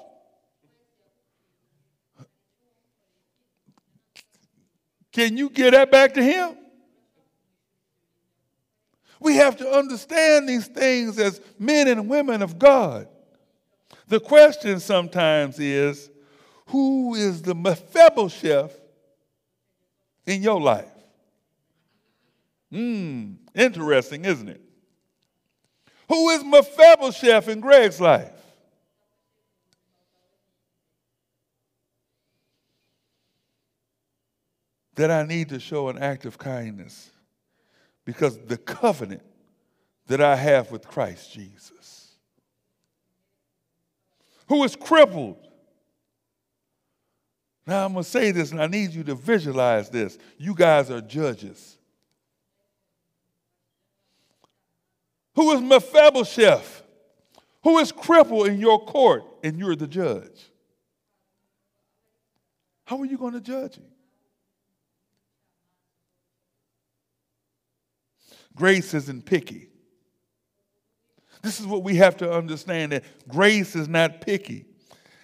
Can 5.13 5.37
you 5.37 5.49
get 5.49 5.71
that 5.71 5.93
back 5.93 6.15
to 6.15 6.23
him? 6.25 6.57
We 9.21 9.37
have 9.37 9.59
to 9.59 9.71
understand 9.71 10.49
these 10.49 10.67
things 10.67 11.21
as 11.21 11.41
men 11.57 11.87
and 11.87 12.09
women 12.09 12.43
of 12.43 12.59
God. 12.59 13.07
The 14.13 14.21
question 14.21 14.79
sometimes 14.79 15.59
is 15.59 16.11
who 16.67 17.15
is 17.15 17.41
the 17.41 17.55
Mephibosheth 17.55 18.79
in 20.27 20.43
your 20.43 20.61
life? 20.61 20.93
Hmm, 22.71 23.37
interesting, 23.55 24.27
isn't 24.27 24.51
it? 24.51 24.61
Who 26.11 26.29
is 26.29 26.45
Mephibosheth 26.45 27.49
in 27.49 27.61
Greg's 27.61 28.03
life? 28.03 28.35
That 34.97 35.11
I 35.11 35.23
need 35.23 35.49
to 35.49 35.59
show 35.59 35.89
an 35.89 35.97
act 35.97 36.27
of 36.27 36.37
kindness 36.37 37.11
because 38.05 38.37
the 38.37 38.59
covenant 38.59 39.23
that 40.09 40.21
I 40.21 40.37
have 40.37 40.71
with 40.71 40.87
Christ 40.87 41.33
Jesus. 41.33 42.02
Who 44.53 44.65
is 44.65 44.77
crippled 44.77 45.39
now 47.67 47.87
I'm 47.87 47.95
going 47.95 48.05
to 48.05 48.11
say 48.11 48.33
this, 48.33 48.51
and 48.51 48.61
I 48.61 48.67
need 48.67 48.91
you 48.91 49.03
to 49.05 49.15
visualize 49.15 49.89
this. 49.89 50.19
You 50.37 50.55
guys 50.55 50.91
are 50.91 51.01
judges. 51.01 51.79
Who 55.37 55.53
is 55.53 55.63
Mephibosheth? 55.63 56.83
Who 57.63 57.79
is 57.79 57.93
crippled 57.93 58.49
in 58.49 58.59
your 58.59 58.85
court, 58.85 59.25
and 59.43 59.59
you're 59.59 59.75
the 59.75 59.87
judge? 59.87 60.51
How 62.85 63.01
are 63.01 63.07
you 63.07 63.17
going 63.17 63.33
to 63.33 63.41
judge 63.41 63.77
him? 63.77 63.87
Grace 68.55 68.93
isn't 68.93 69.25
picky. 69.25 69.72
This 71.43 71.59
is 71.59 71.67
what 71.67 71.83
we 71.83 71.97
have 71.97 72.17
to 72.19 72.33
understand 72.33 72.93
that 72.93 73.05
grace 73.29 73.75
is 73.75 73.89
not 73.89 74.21
picky 74.21 74.65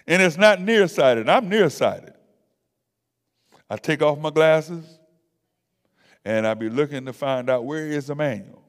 and 0.05 0.21
it's 0.21 0.37
not 0.37 0.61
nearsighted. 0.61 1.29
I'm 1.29 1.47
nearsighted. 1.47 2.13
I 3.69 3.77
take 3.77 4.01
off 4.01 4.19
my 4.19 4.29
glasses 4.29 4.85
and 6.25 6.45
I 6.45 6.55
be 6.55 6.69
looking 6.69 7.05
to 7.05 7.13
find 7.13 7.49
out 7.49 7.63
where 7.63 7.85
is 7.87 8.07
the 8.07 8.15
manual. 8.15 8.63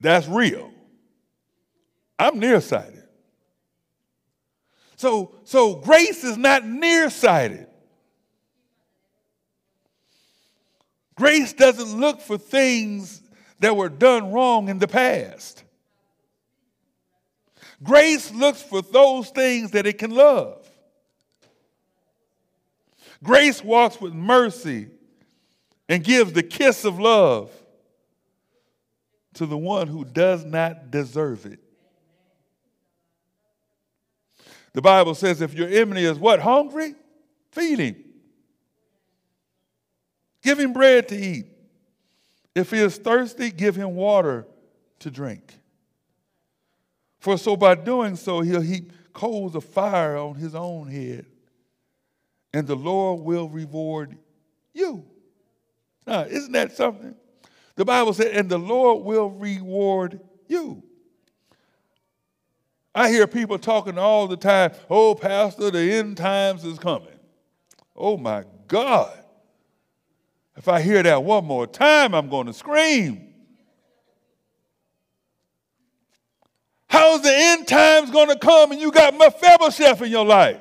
That's 0.00 0.26
real. 0.28 0.70
I'm 2.18 2.38
nearsighted. 2.38 3.02
So, 4.96 5.34
so 5.44 5.76
grace 5.76 6.24
is 6.24 6.36
not 6.36 6.64
nearsighted. 6.64 7.66
Grace 11.16 11.52
doesn't 11.52 12.00
look 12.00 12.20
for 12.20 12.38
things 12.38 13.20
that 13.60 13.76
were 13.76 13.88
done 13.88 14.32
wrong 14.32 14.68
in 14.68 14.78
the 14.78 14.88
past. 14.88 15.64
Grace 17.82 18.32
looks 18.32 18.62
for 18.62 18.82
those 18.82 19.30
things 19.30 19.72
that 19.72 19.86
it 19.86 19.98
can 19.98 20.10
love. 20.10 20.66
Grace 23.22 23.62
walks 23.62 24.00
with 24.00 24.12
mercy 24.12 24.88
and 25.88 26.02
gives 26.02 26.32
the 26.32 26.42
kiss 26.42 26.84
of 26.84 26.98
love 26.98 27.50
to 29.34 29.46
the 29.46 29.58
one 29.58 29.88
who 29.88 30.04
does 30.04 30.44
not 30.44 30.90
deserve 30.90 31.46
it. 31.46 31.58
The 34.72 34.82
Bible 34.82 35.14
says 35.14 35.40
if 35.40 35.54
your 35.54 35.68
enemy 35.68 36.04
is 36.04 36.18
what? 36.18 36.40
Hungry? 36.40 36.94
Feed 37.52 37.78
him. 37.78 37.96
Give 40.42 40.58
him 40.58 40.72
bread 40.72 41.08
to 41.08 41.16
eat. 41.16 41.46
If 42.54 42.70
he 42.70 42.78
is 42.78 42.96
thirsty, 42.96 43.50
give 43.50 43.76
him 43.76 43.94
water 43.94 44.46
to 45.00 45.10
drink. 45.10 45.58
For 47.18 47.36
so 47.36 47.56
by 47.56 47.74
doing 47.74 48.16
so, 48.16 48.40
he'll 48.40 48.60
heap 48.60 48.92
coals 49.12 49.54
of 49.54 49.64
fire 49.64 50.16
on 50.16 50.34
his 50.36 50.54
own 50.54 50.88
head 50.88 51.26
and 52.54 52.68
the 52.68 52.76
Lord 52.76 53.20
will 53.20 53.48
reward 53.48 54.16
you. 54.72 55.04
Now, 56.06 56.22
isn't 56.22 56.52
that 56.52 56.70
something? 56.72 57.16
The 57.74 57.84
Bible 57.84 58.14
said, 58.14 58.28
and 58.28 58.48
the 58.48 58.58
Lord 58.58 59.04
will 59.04 59.28
reward 59.28 60.20
you. 60.46 60.80
I 62.94 63.10
hear 63.10 63.26
people 63.26 63.58
talking 63.58 63.98
all 63.98 64.28
the 64.28 64.36
time, 64.36 64.70
oh, 64.88 65.16
Pastor, 65.16 65.72
the 65.72 65.80
end 65.80 66.16
times 66.16 66.64
is 66.64 66.78
coming. 66.78 67.18
Oh, 67.96 68.16
my 68.16 68.44
God. 68.68 69.23
If 70.56 70.68
I 70.68 70.80
hear 70.80 71.02
that 71.02 71.24
one 71.24 71.44
more 71.44 71.66
time, 71.66 72.14
I'm 72.14 72.28
going 72.28 72.46
to 72.46 72.52
scream. 72.52 73.34
How's 76.88 77.22
the 77.22 77.32
end 77.34 77.66
times 77.66 78.10
going 78.10 78.28
to 78.28 78.38
come 78.38 78.70
and 78.70 78.80
you 78.80 78.92
got 78.92 79.14
Mephibosheth 79.14 80.00
in 80.02 80.10
your 80.12 80.24
life? 80.24 80.60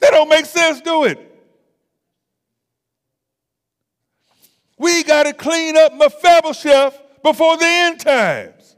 That 0.00 0.12
don't 0.12 0.30
make 0.30 0.46
sense, 0.46 0.80
do 0.80 1.04
it? 1.04 1.24
We 4.78 5.02
got 5.02 5.24
to 5.24 5.34
clean 5.34 5.76
up 5.76 5.92
Mephibosheth 5.94 6.98
before 7.22 7.58
the 7.58 7.66
end 7.66 8.00
times. 8.00 8.76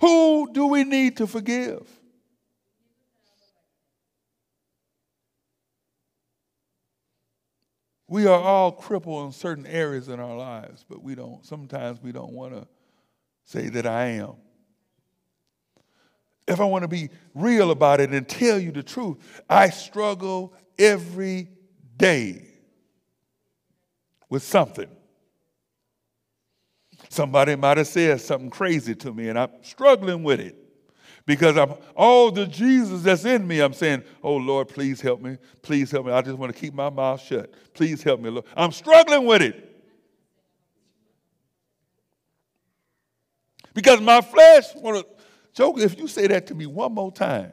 Who 0.00 0.50
do 0.54 0.68
we 0.68 0.84
need 0.84 1.18
to 1.18 1.26
forgive? 1.26 1.99
We 8.10 8.26
are 8.26 8.38
all 8.38 8.72
crippled 8.72 9.24
in 9.24 9.32
certain 9.32 9.66
areas 9.66 10.08
in 10.08 10.20
our 10.20 10.36
lives, 10.36 10.84
but 10.86 11.02
we 11.02 11.14
don't, 11.14 11.46
sometimes 11.46 12.02
we 12.02 12.12
don't 12.12 12.32
want 12.32 12.52
to 12.52 12.68
say 13.44 13.70
that 13.70 13.86
I 13.86 14.06
am 14.08 14.34
if 16.50 16.60
I 16.60 16.64
want 16.64 16.82
to 16.82 16.88
be 16.88 17.10
real 17.34 17.70
about 17.70 18.00
it 18.00 18.10
and 18.10 18.28
tell 18.28 18.58
you 18.58 18.72
the 18.72 18.82
truth, 18.82 19.42
I 19.48 19.70
struggle 19.70 20.52
every 20.78 21.48
day 21.96 22.48
with 24.28 24.42
something. 24.42 24.88
Somebody 27.08 27.56
might 27.56 27.78
have 27.78 27.86
said 27.86 28.20
something 28.20 28.50
crazy 28.50 28.94
to 28.96 29.12
me, 29.12 29.28
and 29.28 29.38
I'm 29.38 29.50
struggling 29.62 30.22
with 30.22 30.40
it 30.40 30.56
because 31.30 31.56
I'm 31.56 31.74
all 31.94 32.32
the 32.32 32.44
Jesus 32.44 33.02
that's 33.02 33.24
in 33.24 33.46
me. 33.46 33.60
I'm 33.60 33.72
saying, 33.72 34.02
"Oh 34.20 34.34
Lord, 34.34 34.66
please 34.66 35.00
help 35.00 35.20
me. 35.20 35.38
Please 35.62 35.88
help 35.88 36.06
me. 36.06 36.10
I 36.10 36.22
just 36.22 36.36
want 36.36 36.52
to 36.52 36.60
keep 36.60 36.74
my 36.74 36.90
mouth 36.90 37.20
shut. 37.20 37.54
Please 37.72 38.02
help 38.02 38.18
me, 38.18 38.30
Lord." 38.30 38.46
I'm 38.56 38.72
struggling 38.72 39.24
with 39.26 39.40
it 39.40 39.80
because 43.74 44.00
my 44.00 44.20
flesh 44.22 44.74
want 44.74 45.06
to 45.06 45.22
joke. 45.54 45.78
If 45.78 45.96
you 46.00 46.08
say 46.08 46.26
that 46.26 46.48
to 46.48 46.54
me 46.56 46.66
one 46.66 46.92
more 46.92 47.12
time, 47.12 47.52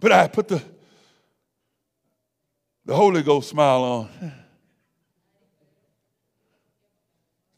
but 0.00 0.10
I 0.10 0.26
put 0.26 0.48
the 0.48 0.60
the 2.84 2.96
Holy 2.96 3.22
Ghost 3.22 3.50
smile 3.50 3.84
on. 3.84 4.34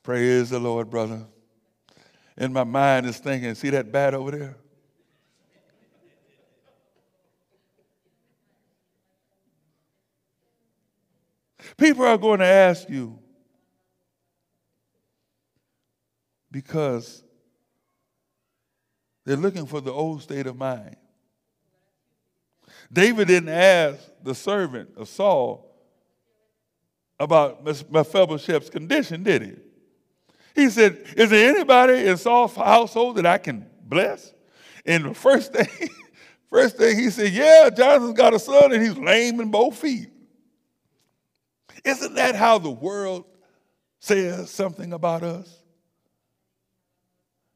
Praise 0.06 0.50
the 0.50 0.60
Lord, 0.60 0.88
brother. 0.88 1.26
And 2.36 2.54
my 2.54 2.62
mind 2.62 3.06
is 3.06 3.18
thinking, 3.18 3.52
see 3.56 3.70
that 3.70 3.90
bat 3.90 4.14
over 4.14 4.30
there? 4.30 4.56
People 11.76 12.04
are 12.04 12.16
going 12.16 12.38
to 12.38 12.46
ask 12.46 12.88
you 12.88 13.18
because 16.52 17.24
they're 19.24 19.34
looking 19.34 19.66
for 19.66 19.80
the 19.80 19.90
old 19.90 20.22
state 20.22 20.46
of 20.46 20.56
mind. 20.56 20.94
David 22.92 23.26
didn't 23.26 23.48
ask 23.48 23.98
the 24.22 24.36
servant 24.36 24.90
of 24.96 25.08
Saul 25.08 25.68
about 27.18 27.64
Mephibosheth's 27.64 28.70
condition, 28.70 29.24
did 29.24 29.42
he? 29.42 29.65
He 30.56 30.70
said, 30.70 30.96
Is 31.16 31.28
there 31.28 31.54
anybody 31.54 32.06
in 32.06 32.16
Saul's 32.16 32.56
household 32.56 33.16
that 33.16 33.26
I 33.26 33.36
can 33.36 33.66
bless? 33.84 34.32
And 34.86 35.04
the 35.04 35.14
first 35.14 35.52
thing, 35.52 35.90
first 36.50 36.78
thing 36.78 36.98
he 36.98 37.10
said, 37.10 37.30
Yeah, 37.32 37.68
Jonathan's 37.68 38.14
got 38.14 38.32
a 38.32 38.38
son 38.38 38.72
and 38.72 38.82
he's 38.82 38.96
lame 38.96 39.38
in 39.40 39.50
both 39.50 39.76
feet. 39.76 40.08
Isn't 41.84 42.14
that 42.14 42.34
how 42.34 42.58
the 42.58 42.70
world 42.70 43.26
says 44.00 44.50
something 44.50 44.94
about 44.94 45.22
us? 45.22 45.54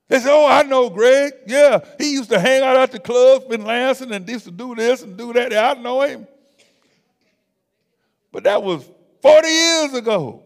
They 0.08 0.18
say, 0.18 0.30
Oh, 0.30 0.46
I 0.46 0.62
know 0.64 0.90
Greg. 0.90 1.32
Yeah, 1.46 1.80
he 1.96 2.12
used 2.12 2.28
to 2.28 2.38
hang 2.38 2.62
out 2.62 2.76
at 2.76 2.92
the 2.92 3.00
clubs 3.00 3.46
in 3.50 3.64
Lansing 3.64 4.12
and 4.12 4.28
used 4.28 4.44
to 4.44 4.50
do 4.50 4.74
this 4.74 5.00
and 5.02 5.16
do 5.16 5.32
that. 5.32 5.54
I 5.54 5.80
know 5.80 6.02
him. 6.02 6.28
But 8.30 8.44
that 8.44 8.62
was 8.62 8.88
40 9.22 9.48
years 9.48 9.94
ago. 9.94 10.44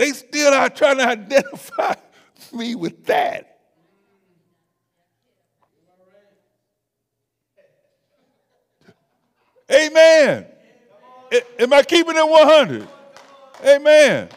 They 0.00 0.12
still 0.12 0.54
are 0.54 0.70
trying 0.70 0.96
to 0.96 1.06
identify 1.06 1.92
me 2.54 2.74
with 2.74 3.04
that. 3.04 3.58
Amen. 9.70 10.46
Am 11.58 11.72
I 11.74 11.82
keeping 11.82 12.16
it 12.16 12.26
100? 12.26 12.88
Amen. 13.62 14.30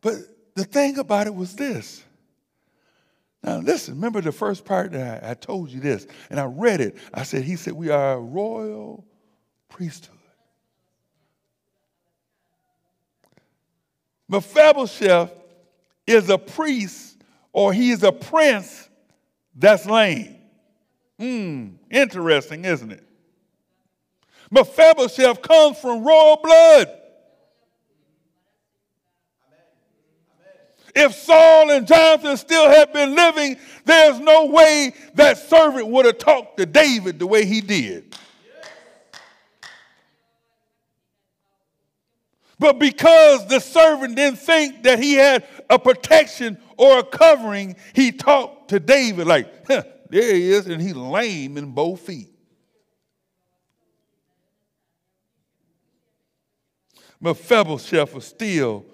But 0.00 0.14
the 0.54 0.64
thing 0.64 0.96
about 0.96 1.26
it 1.26 1.34
was 1.34 1.54
this 1.54 2.02
now, 3.44 3.58
listen, 3.58 3.94
remember 3.96 4.22
the 4.22 4.32
first 4.32 4.64
part 4.64 4.92
that 4.92 5.22
I, 5.22 5.32
I, 5.32 5.34
told 5.34 5.68
you 5.68 5.78
this, 5.78 6.06
and 6.30 6.40
I 6.40 6.44
read 6.44 6.80
it. 6.80 6.96
I 7.12 7.24
said, 7.24 7.44
He 7.44 7.56
said, 7.56 7.74
We 7.74 7.90
are 7.90 8.14
a 8.14 8.20
royal 8.20 9.04
priesthood. 9.68 10.16
Mephibosheth 14.28 15.30
is 16.06 16.30
a 16.30 16.38
priest 16.38 17.18
or 17.52 17.74
he 17.74 17.90
is 17.90 18.02
a 18.02 18.12
prince 18.12 18.88
that's 19.54 19.84
lame. 19.84 20.36
Hmm, 21.18 21.68
interesting, 21.90 22.64
isn't 22.64 22.92
it? 22.92 23.06
Mephibosheth 24.50 25.42
comes 25.42 25.78
from 25.78 26.02
royal 26.02 26.38
blood. 26.42 26.88
If 30.94 31.14
Saul 31.14 31.70
and 31.70 31.86
Jonathan 31.86 32.36
still 32.36 32.68
had 32.68 32.92
been 32.92 33.16
living, 33.16 33.56
there's 33.84 34.20
no 34.20 34.46
way 34.46 34.94
that 35.14 35.38
servant 35.38 35.88
would 35.88 36.06
have 36.06 36.18
talked 36.18 36.58
to 36.58 36.66
David 36.66 37.18
the 37.18 37.26
way 37.26 37.44
he 37.44 37.60
did. 37.60 38.16
But 42.58 42.78
because 42.78 43.46
the 43.48 43.58
servant 43.58 44.14
didn't 44.14 44.38
think 44.38 44.84
that 44.84 45.00
he 45.00 45.14
had 45.14 45.44
a 45.68 45.78
protection 45.78 46.58
or 46.76 47.00
a 47.00 47.04
covering, 47.04 47.74
he 47.92 48.12
talked 48.12 48.68
to 48.68 48.78
David 48.78 49.26
like, 49.26 49.66
huh, 49.66 49.82
there 50.08 50.34
he 50.34 50.52
is, 50.52 50.68
and 50.68 50.80
he's 50.80 50.94
lame 50.94 51.58
in 51.58 51.72
both 51.72 52.00
feet. 52.00 52.30
But 57.20 57.36
Mephibosheth 57.36 58.14
was 58.14 58.26
still 58.26 58.86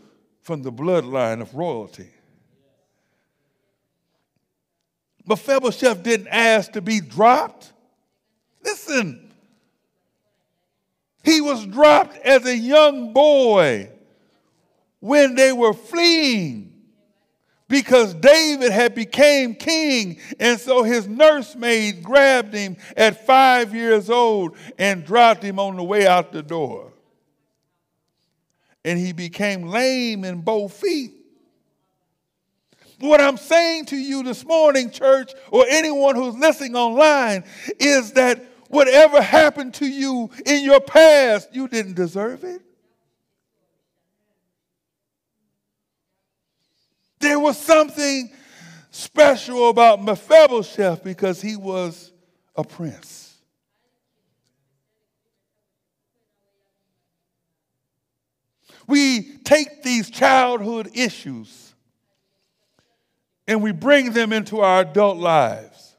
from 0.51 0.63
the 0.63 0.73
bloodline 0.73 1.41
of 1.41 1.55
royalty. 1.55 2.09
Mephibosheth 5.25 6.03
didn't 6.03 6.27
ask 6.27 6.73
to 6.73 6.81
be 6.81 7.01
dropped. 7.01 7.73
Listen, 8.65 9.33
he 11.23 11.41
was 11.41 11.65
dropped 11.67 12.17
as 12.27 12.45
a 12.47 12.57
young 12.57 13.13
boy 13.13 13.91
when 14.99 15.37
they 15.37 15.53
were 15.53 15.73
fleeing 15.73 16.73
because 17.69 18.13
David 18.15 18.73
had 18.73 18.97
became 18.97 19.55
king 19.55 20.19
and 20.41 20.59
so 20.59 20.83
his 20.83 21.07
nursemaid 21.07 22.03
grabbed 22.03 22.55
him 22.55 22.77
at 22.97 23.25
5 23.25 23.73
years 23.73 24.11
old 24.11 24.57
and 24.81 25.07
dropped 25.07 25.45
him 25.45 25.61
on 25.61 25.77
the 25.77 25.85
way 25.85 26.09
out 26.09 26.33
the 26.33 26.43
door 26.43 26.90
and 28.85 28.99
he 28.99 29.13
became 29.13 29.65
lame 29.65 30.25
in 30.25 30.41
both 30.41 30.73
feet. 30.73 31.13
What 32.99 33.21
I'm 33.21 33.39
saying 33.39 33.87
to 33.87 33.97
you 33.97 34.23
this 34.23 34.45
morning, 34.45 34.91
church, 34.91 35.33
or 35.51 35.65
anyone 35.69 36.17
who's 36.17 36.37
listening 36.37 36.77
online, 36.77 37.45
is 37.79 38.13
that 38.13 38.45
whatever 38.69 39.23
happened 39.23 39.75
to 39.75 39.87
you 39.87 40.31
in 40.45 40.65
your 40.65 40.81
past, 40.81 41.49
you 41.55 41.67
didn't 41.67 41.95
deserve 41.95 42.45
it. 42.45 42.61
There 47.21 47.39
was 47.39 47.59
something 47.59 48.31
special 48.91 49.69
about 49.69 50.03
Mephibosheth 50.03 51.05
because 51.05 51.41
he 51.41 51.57
was 51.57 52.13
a 52.57 52.65
prince. 52.65 53.30
We 58.91 59.23
take 59.45 59.83
these 59.83 60.11
childhood 60.11 60.91
issues 60.95 61.73
and 63.47 63.63
we 63.63 63.73
bring 63.73 64.13
them 64.13 64.33
into 64.33 64.61
our 64.61 64.83
adult 64.83 65.17
lives. 65.17 65.95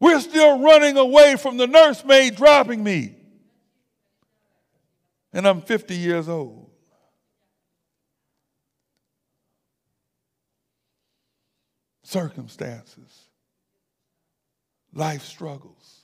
We're 0.00 0.20
still 0.20 0.60
running 0.60 0.96
away 0.96 1.36
from 1.36 1.56
the 1.56 1.66
nursemaid 1.66 2.36
dropping 2.36 2.82
me. 2.82 3.14
And 5.32 5.46
I'm 5.46 5.60
50 5.60 5.94
years 5.94 6.28
old. 6.28 6.70
Circumstances, 12.02 13.28
life 14.94 15.22
struggles, 15.22 16.00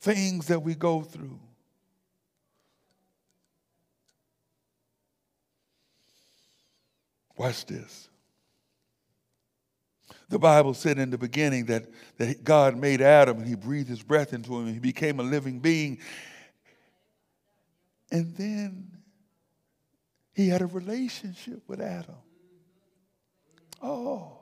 things 0.00 0.48
that 0.48 0.60
we 0.60 0.74
go 0.74 1.00
through. 1.02 1.40
Watch 7.40 7.64
this. 7.64 8.10
The 10.28 10.38
Bible 10.38 10.74
said 10.74 10.98
in 10.98 11.08
the 11.08 11.16
beginning 11.16 11.64
that, 11.66 11.86
that 12.18 12.44
God 12.44 12.76
made 12.76 13.00
Adam 13.00 13.38
and 13.38 13.48
he 13.48 13.54
breathed 13.54 13.88
his 13.88 14.02
breath 14.02 14.34
into 14.34 14.58
him 14.58 14.66
and 14.66 14.74
he 14.74 14.78
became 14.78 15.20
a 15.20 15.22
living 15.22 15.58
being. 15.58 16.00
And 18.12 18.36
then 18.36 18.90
he 20.34 20.50
had 20.50 20.60
a 20.60 20.66
relationship 20.66 21.62
with 21.66 21.80
Adam. 21.80 22.16
Oh, 23.82 24.36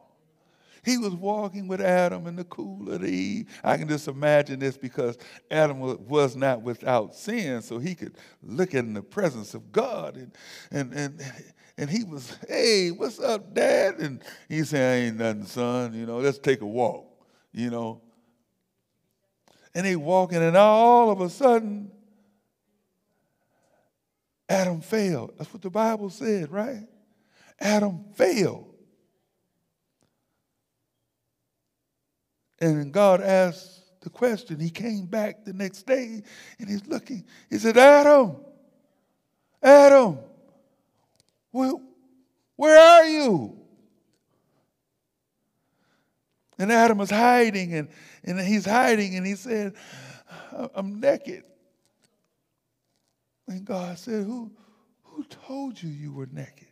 He 0.85 0.99
was 0.99 1.15
walking 1.15 1.69
with 1.69 1.81
Adam 1.81 2.27
in 2.27 2.35
the 2.35 2.43
cool 2.43 2.91
of 2.91 3.03
the 3.03 3.09
eve. 3.09 3.61
I 3.63 3.77
can 3.77 3.87
just 3.87 4.09
imagine 4.09 4.59
this 4.59 4.77
because 4.77 5.19
Adam 5.53 5.79
was 6.09 6.35
not 6.35 6.63
without 6.63 7.15
sin, 7.15 7.63
so 7.63 7.79
he 7.79 7.95
could 7.95 8.17
look 8.43 8.75
in 8.75 8.93
the 8.93 9.03
presence 9.03 9.55
of 9.55 9.71
God. 9.71 10.17
And, 10.17 10.33
and, 10.73 10.93
and, 10.93 11.21
and 11.79 11.89
he 11.89 12.03
was, 12.03 12.37
hey, 12.49 12.91
what's 12.91 13.21
up, 13.21 13.55
Dad? 13.55 14.01
And 14.01 14.21
he 14.49 14.65
said, 14.65 14.81
I 14.81 15.07
ain't 15.07 15.17
nothing, 15.17 15.47
son. 15.47 15.95
You 15.95 16.07
know, 16.07 16.19
let's 16.19 16.39
take 16.39 16.61
a 16.61 16.67
walk, 16.67 17.07
you 17.53 17.71
know. 17.71 18.03
And 19.75 19.87
he 19.87 19.95
walking, 19.95 20.43
and 20.43 20.57
all 20.57 21.11
of 21.11 21.21
a 21.21 21.31
sudden, 21.31 21.93
Adam 24.49 24.81
failed. 24.81 25.35
That's 25.39 25.53
what 25.53 25.63
the 25.63 25.71
Bible 25.71 26.11
said, 26.11 26.51
right? 26.51 26.87
Adam 27.61 28.07
failed. 28.15 28.75
And 32.61 32.93
God 32.93 33.21
asked 33.21 34.01
the 34.01 34.11
question. 34.11 34.59
He 34.59 34.71
came 34.71 35.07
back 35.07 35.45
the 35.45 35.53
next 35.53 35.87
day 35.87 36.23
and 36.59 36.69
he's 36.69 36.87
looking. 36.87 37.25
He 37.51 37.59
said, 37.59 37.77
Adam, 37.77 38.37
Adam, 39.63 40.19
where, 41.51 41.73
where 42.57 42.79
are 42.79 43.05
you? 43.05 43.59
And 46.59 46.73
Adam 46.73 46.99
was 46.99 47.11
hiding 47.11 47.75
and, 47.75 47.89
and 48.25 48.41
he's 48.41 48.65
hiding 48.65 49.17
and 49.17 49.27
he 49.27 49.37
said, 49.37 49.75
I'm 50.75 51.01
naked. 51.01 51.45
And 53.47 53.65
God 53.65 53.99
said, 53.99 54.25
Who, 54.25 54.51
who 55.03 55.25
told 55.25 55.81
you 55.83 55.89
you 55.89 56.13
were 56.13 56.29
naked? 56.31 56.67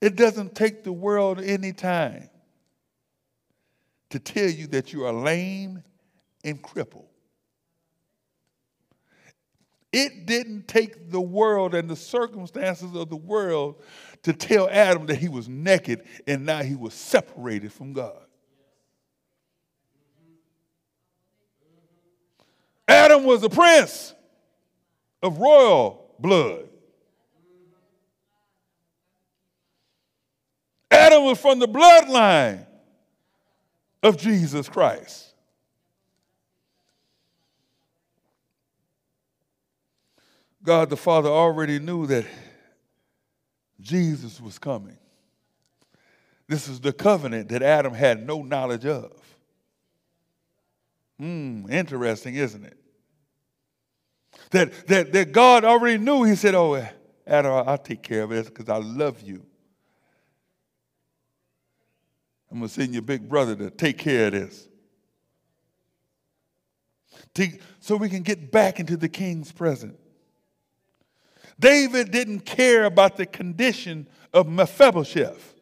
It 0.00 0.14
doesn't 0.14 0.54
take 0.54 0.84
the 0.84 0.92
world 0.92 1.40
any 1.40 1.72
time 1.72 2.28
to 4.10 4.18
tell 4.18 4.48
you 4.48 4.66
that 4.68 4.92
you 4.92 5.04
are 5.04 5.12
lame 5.12 5.82
and 6.44 6.62
crippled. 6.62 7.08
It 9.92 10.26
didn't 10.26 10.68
take 10.68 11.10
the 11.10 11.20
world 11.20 11.74
and 11.74 11.88
the 11.88 11.96
circumstances 11.96 12.94
of 12.94 13.08
the 13.08 13.16
world 13.16 13.82
to 14.24 14.32
tell 14.32 14.68
Adam 14.68 15.06
that 15.06 15.16
he 15.16 15.28
was 15.28 15.48
naked 15.48 16.02
and 16.26 16.44
now 16.44 16.62
he 16.62 16.74
was 16.74 16.92
separated 16.94 17.72
from 17.72 17.92
God. 17.92 18.18
Adam 22.88 23.24
was 23.24 23.42
a 23.42 23.48
prince 23.48 24.14
of 25.22 25.38
royal 25.38 26.14
blood. 26.18 26.68
Adam 30.90 31.24
was 31.24 31.38
from 31.38 31.58
the 31.58 31.68
bloodline 31.68 32.66
of 34.02 34.16
Jesus 34.16 34.68
Christ. 34.68 35.25
God 40.66 40.90
the 40.90 40.96
Father 40.96 41.28
already 41.28 41.78
knew 41.78 42.06
that 42.08 42.26
Jesus 43.80 44.40
was 44.40 44.58
coming. 44.58 44.98
This 46.48 46.66
is 46.68 46.80
the 46.80 46.92
covenant 46.92 47.48
that 47.50 47.62
Adam 47.62 47.94
had 47.94 48.26
no 48.26 48.42
knowledge 48.42 48.84
of. 48.84 49.12
Hmm, 51.18 51.70
interesting, 51.70 52.34
isn't 52.34 52.64
it? 52.64 52.76
That, 54.50 54.86
that, 54.88 55.12
that 55.12 55.32
God 55.32 55.64
already 55.64 55.98
knew. 55.98 56.24
He 56.24 56.34
said, 56.34 56.54
Oh, 56.54 56.84
Adam, 57.26 57.52
I'll 57.66 57.78
take 57.78 58.02
care 58.02 58.24
of 58.24 58.32
it 58.32 58.46
because 58.46 58.68
I 58.68 58.78
love 58.78 59.22
you. 59.22 59.46
I'm 62.50 62.58
going 62.58 62.68
to 62.68 62.74
send 62.74 62.92
your 62.92 63.02
big 63.02 63.28
brother 63.28 63.54
to 63.56 63.70
take 63.70 63.98
care 63.98 64.26
of 64.26 64.32
this. 64.32 64.68
so 67.80 67.96
we 67.96 68.08
can 68.08 68.22
get 68.22 68.50
back 68.50 68.80
into 68.80 68.96
the 68.96 69.08
king's 69.08 69.52
presence. 69.52 69.96
David 71.58 72.10
didn't 72.10 72.40
care 72.40 72.84
about 72.84 73.16
the 73.16 73.26
condition 73.26 74.06
of 74.32 74.46
Mephibosheth. 74.48 75.54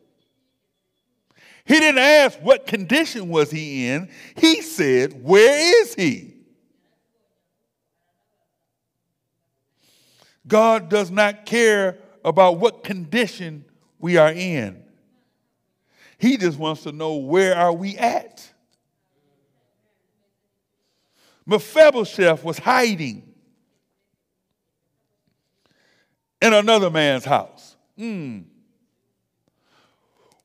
He 1.65 1.79
didn't 1.79 1.99
ask 1.99 2.39
what 2.41 2.67
condition 2.67 3.29
was 3.29 3.51
he 3.51 3.87
in. 3.89 4.11
He 4.37 4.61
said, 4.61 5.23
"Where 5.23 5.83
is 5.83 5.95
he?" 5.95 6.35
God 10.47 10.91
does 10.91 11.11
not 11.11 11.47
care 11.47 11.99
about 12.25 12.59
what 12.59 12.85
condition 12.85 13.65
we 13.99 14.17
are 14.17 14.33
in. 14.33 14.83
He 16.19 16.37
just 16.37 16.59
wants 16.59 16.83
to 16.83 16.93
know 16.93 17.17
where 17.17 17.57
are 17.57 17.73
we 17.73 17.97
at. 17.97 18.53
Mephibosheth 21.47 22.43
was 22.43 22.59
hiding 22.59 23.34
in 26.45 26.53
another 26.53 26.91
man's 26.91 27.25
house. 27.25 27.75
Mm. 27.99 28.45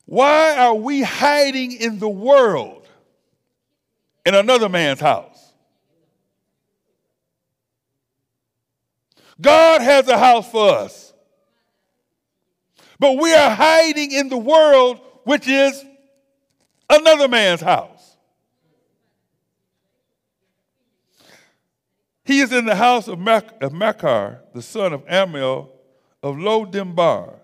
Why 0.06 0.56
are 0.56 0.74
we 0.74 1.02
hiding 1.02 1.74
in 1.74 2.00
the 2.00 2.08
world 2.08 2.88
in 4.26 4.34
another 4.34 4.70
man's 4.70 5.02
house? 5.02 5.54
God 9.42 9.82
has 9.82 10.08
a 10.08 10.18
house 10.18 10.50
for 10.50 10.70
us. 10.70 11.14
But 12.98 13.18
we 13.18 13.34
are 13.34 13.50
hiding 13.50 14.14
in 14.14 14.30
the 14.30 14.38
world, 14.38 15.02
which 15.26 15.50
is 15.50 15.84
another 16.90 17.28
man's 17.28 17.62
house. 17.62 18.16
He 22.24 22.40
is 22.40 22.54
in 22.54 22.64
the 22.64 22.76
house 22.76 23.10
of, 23.10 23.20
Mach- 23.20 23.60
the 23.60 24.62
son 24.62 24.94
of 24.94 25.06
Ammiel 25.06 25.72
of 26.22 26.38
Lo 26.38 26.66
Dimbar. 26.66 27.40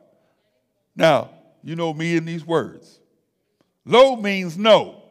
Now, 0.95 1.30
you 1.63 1.76
know 1.76 1.93
me 1.93 2.15
in 2.15 2.26
these 2.26 2.45
words. 2.45 2.99
Lo 3.86 4.15
means 4.15 4.57
no. 4.57 5.03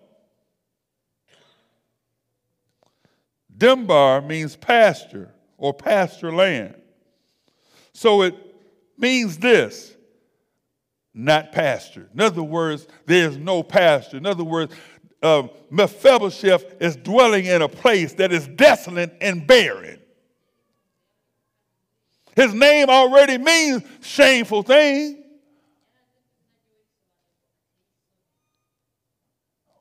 Dimbar 3.57 4.27
means 4.27 4.57
pasture 4.57 5.33
or 5.59 5.73
pasture 5.73 6.33
land. 6.33 6.75
So 7.93 8.23
it 8.23 8.35
means 8.99 9.39
this 9.39 9.95
not 11.15 11.53
pasture. 11.53 12.09
In 12.13 12.21
other 12.21 12.43
words, 12.43 12.89
there's 13.07 13.37
no 13.37 13.63
pasture. 13.63 14.17
In 14.17 14.27
other 14.27 14.43
words, 14.43 14.75
uh, 15.23 15.45
Mephibosheth 15.71 16.83
is 16.83 16.97
dwelling 16.97 17.47
in 17.47 17.63
a 17.63 17.69
place 17.69 18.15
that 18.15 18.33
is 18.33 18.49
desolate 18.49 19.17
and 19.21 19.47
barren. 19.47 20.01
His 22.37 22.53
name 22.53 22.89
already 22.89 23.39
means 23.39 23.83
shameful 24.01 24.63
thing. 24.63 25.25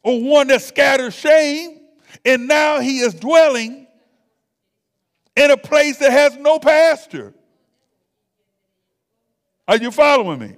or 0.04 0.22
one 0.22 0.48
that 0.48 0.62
scatters 0.62 1.14
shame, 1.14 1.80
and 2.26 2.48
now 2.48 2.80
he 2.80 3.00
is 3.00 3.14
dwelling 3.14 3.88
in 5.36 5.50
a 5.52 5.58
place 5.58 5.98
that 5.98 6.12
has 6.12 6.38
no 6.38 6.60
pasture. 6.60 7.34
Are 9.68 9.78
you 9.78 9.92
following 9.92 10.40
me? 10.40 10.56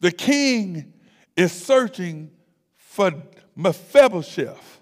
The 0.00 0.10
king 0.10 0.94
is 1.36 1.52
searching 1.52 2.30
for 2.76 3.12
Mephibosheth 3.54 4.75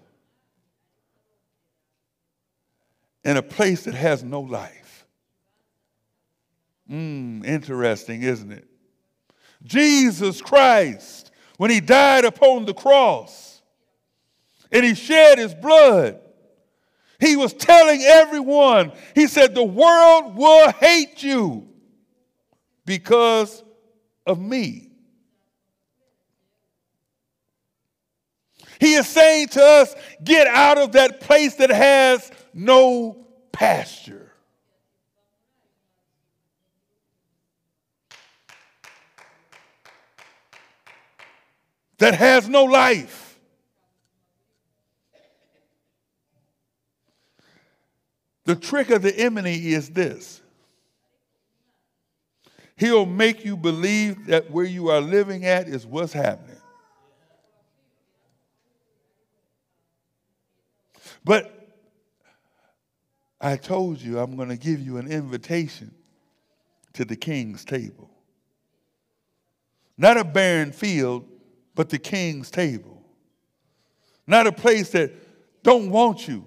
in 3.25 3.37
a 3.37 3.43
place 3.43 3.85
that 3.85 3.95
has 3.95 4.23
no 4.23 4.41
life. 4.41 5.07
Mm, 6.91 7.45
interesting, 7.45 8.23
isn't 8.23 8.53
it? 8.53 8.69
Jesus 9.63 10.43
Christ, 10.43 11.31
when 11.57 11.71
he 11.71 11.81
died 11.81 12.25
upon 12.25 12.67
the 12.67 12.75
cross 12.75 13.63
and 14.71 14.85
he 14.85 14.95
shed 14.95 15.39
his 15.39 15.55
blood, 15.55 16.21
he 17.21 17.37
was 17.37 17.55
telling 17.55 18.03
everyone, 18.03 18.93
he 19.15 19.27
said, 19.27 19.55
The 19.55 19.65
world 19.65 20.37
will 20.37 20.71
hate 20.73 21.23
you 21.23 21.69
because 22.85 23.63
of 24.27 24.39
me. 24.39 24.91
He 28.81 28.95
is 28.95 29.09
saying 29.09 29.49
to 29.49 29.63
us, 29.63 29.95
Get 30.23 30.47
out 30.47 30.79
of 30.79 30.93
that 30.93 31.21
place 31.21 31.55
that 31.57 31.71
has 31.71 32.31
no 32.53 33.27
pasture. 33.53 34.25
that 41.99 42.15
has 42.15 42.49
no 42.51 42.65
life. 42.65 43.39
The 48.45 48.55
trick 48.55 48.91
of 48.91 49.01
the 49.01 49.19
enemy 49.19 49.55
is 49.73 49.89
this 49.89 50.43
he'll 52.77 53.07
make 53.07 53.45
you 53.45 53.57
believe 53.57 54.27
that 54.27 54.51
where 54.51 54.65
you 54.67 54.91
are 54.91 55.01
living 55.01 55.47
at 55.47 55.67
is 55.67 55.87
what's 55.87 56.13
happening. 56.13 56.54
But 61.25 61.51
I 63.41 63.57
told 63.57 64.01
you 64.01 64.19
I'm 64.19 64.37
going 64.37 64.49
to 64.51 64.57
give 64.57 64.81
you 64.81 64.99
an 64.99 65.11
invitation 65.11 65.95
to 66.93 67.05
the 67.05 67.17
king's 67.17 67.65
table. 67.65 68.11
Not 69.97 70.17
a 70.17 70.25
barren 70.25 70.73
field, 70.73 71.25
but 71.75 71.89
the 71.89 71.99
king's 71.99 72.51
table. 72.51 73.03
Not 74.27 74.47
a 74.47 74.53
place 74.53 74.91
that 74.91 75.13
don't 75.63 75.91
want 75.91 76.27
you, 76.27 76.47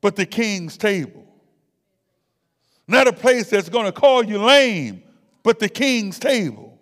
but 0.00 0.16
the 0.16 0.26
king's 0.26 0.76
table. 0.76 1.24
Not 2.88 3.08
a 3.08 3.12
place 3.12 3.50
that's 3.50 3.68
going 3.68 3.86
to 3.86 3.92
call 3.92 4.24
you 4.24 4.38
lame, 4.38 5.02
but 5.42 5.58
the 5.58 5.68
king's 5.68 6.18
table. 6.18 6.78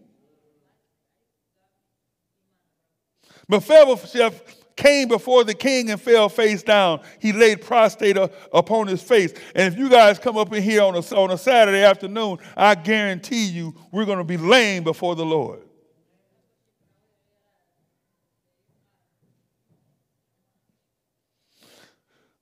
Mephibosheth 3.48 4.63
came 4.76 5.08
before 5.08 5.44
the 5.44 5.54
king 5.54 5.90
and 5.90 6.00
fell 6.00 6.28
face 6.28 6.62
down. 6.62 7.00
He 7.20 7.32
laid 7.32 7.62
prostrate 7.62 8.16
upon 8.52 8.86
his 8.86 9.02
face. 9.02 9.32
And 9.54 9.72
if 9.72 9.78
you 9.78 9.88
guys 9.88 10.18
come 10.18 10.36
up 10.36 10.52
in 10.52 10.62
here 10.62 10.82
on 10.82 10.94
a, 10.94 11.00
on 11.14 11.30
a 11.30 11.38
Saturday 11.38 11.84
afternoon, 11.84 12.38
I 12.56 12.74
guarantee 12.74 13.46
you 13.46 13.74
we're 13.92 14.04
going 14.04 14.18
to 14.18 14.24
be 14.24 14.36
lame 14.36 14.84
before 14.84 15.14
the 15.14 15.24
Lord. 15.24 15.60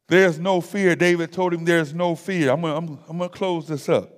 There's 0.09 0.39
no 0.39 0.61
fear. 0.61 0.95
David 0.95 1.33
told 1.33 1.55
him 1.55 1.65
there's 1.65 1.95
no 1.95 2.15
fear. 2.15 2.51
I'm 2.51 2.61
going 2.61 3.19
to 3.19 3.29
close 3.31 3.67
this 3.67 3.89
up. 3.89 4.11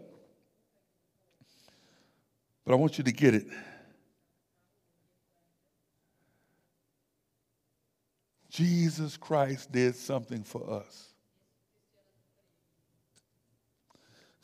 But 2.65 2.73
I 2.73 2.77
want 2.77 2.99
you 2.99 3.05
to 3.05 3.13
get 3.13 3.35
it. 3.35 3.47
Jesus 8.55 9.17
Christ 9.17 9.73
did 9.73 9.97
something 9.97 10.45
for 10.45 10.71
us. 10.71 11.09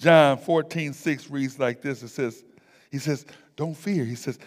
John 0.01 0.37
14, 0.37 0.95
6 0.95 1.31
reads 1.31 1.61
like 1.61 1.81
this. 1.81 2.03
It 2.03 2.09
says, 2.09 2.43
He 2.91 2.99
says, 2.99 3.25
Don't 3.55 3.77
fear. 3.77 4.05
He 4.05 4.17
says, 4.17 4.41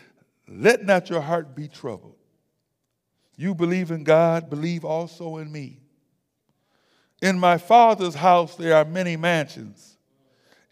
Let 0.49 0.83
not 0.83 1.09
your 1.09 1.21
heart 1.21 1.55
be 1.55 1.69
troubled. 1.69 2.17
You 3.37 3.55
believe 3.55 3.89
in 3.89 4.03
God, 4.03 4.49
believe 4.49 4.83
also 4.83 5.37
in 5.37 5.49
me. 5.49 5.79
In 7.21 7.39
my 7.39 7.57
Father's 7.57 8.15
house 8.15 8.57
there 8.57 8.75
are 8.75 8.83
many 8.83 9.15
mansions. 9.15 9.97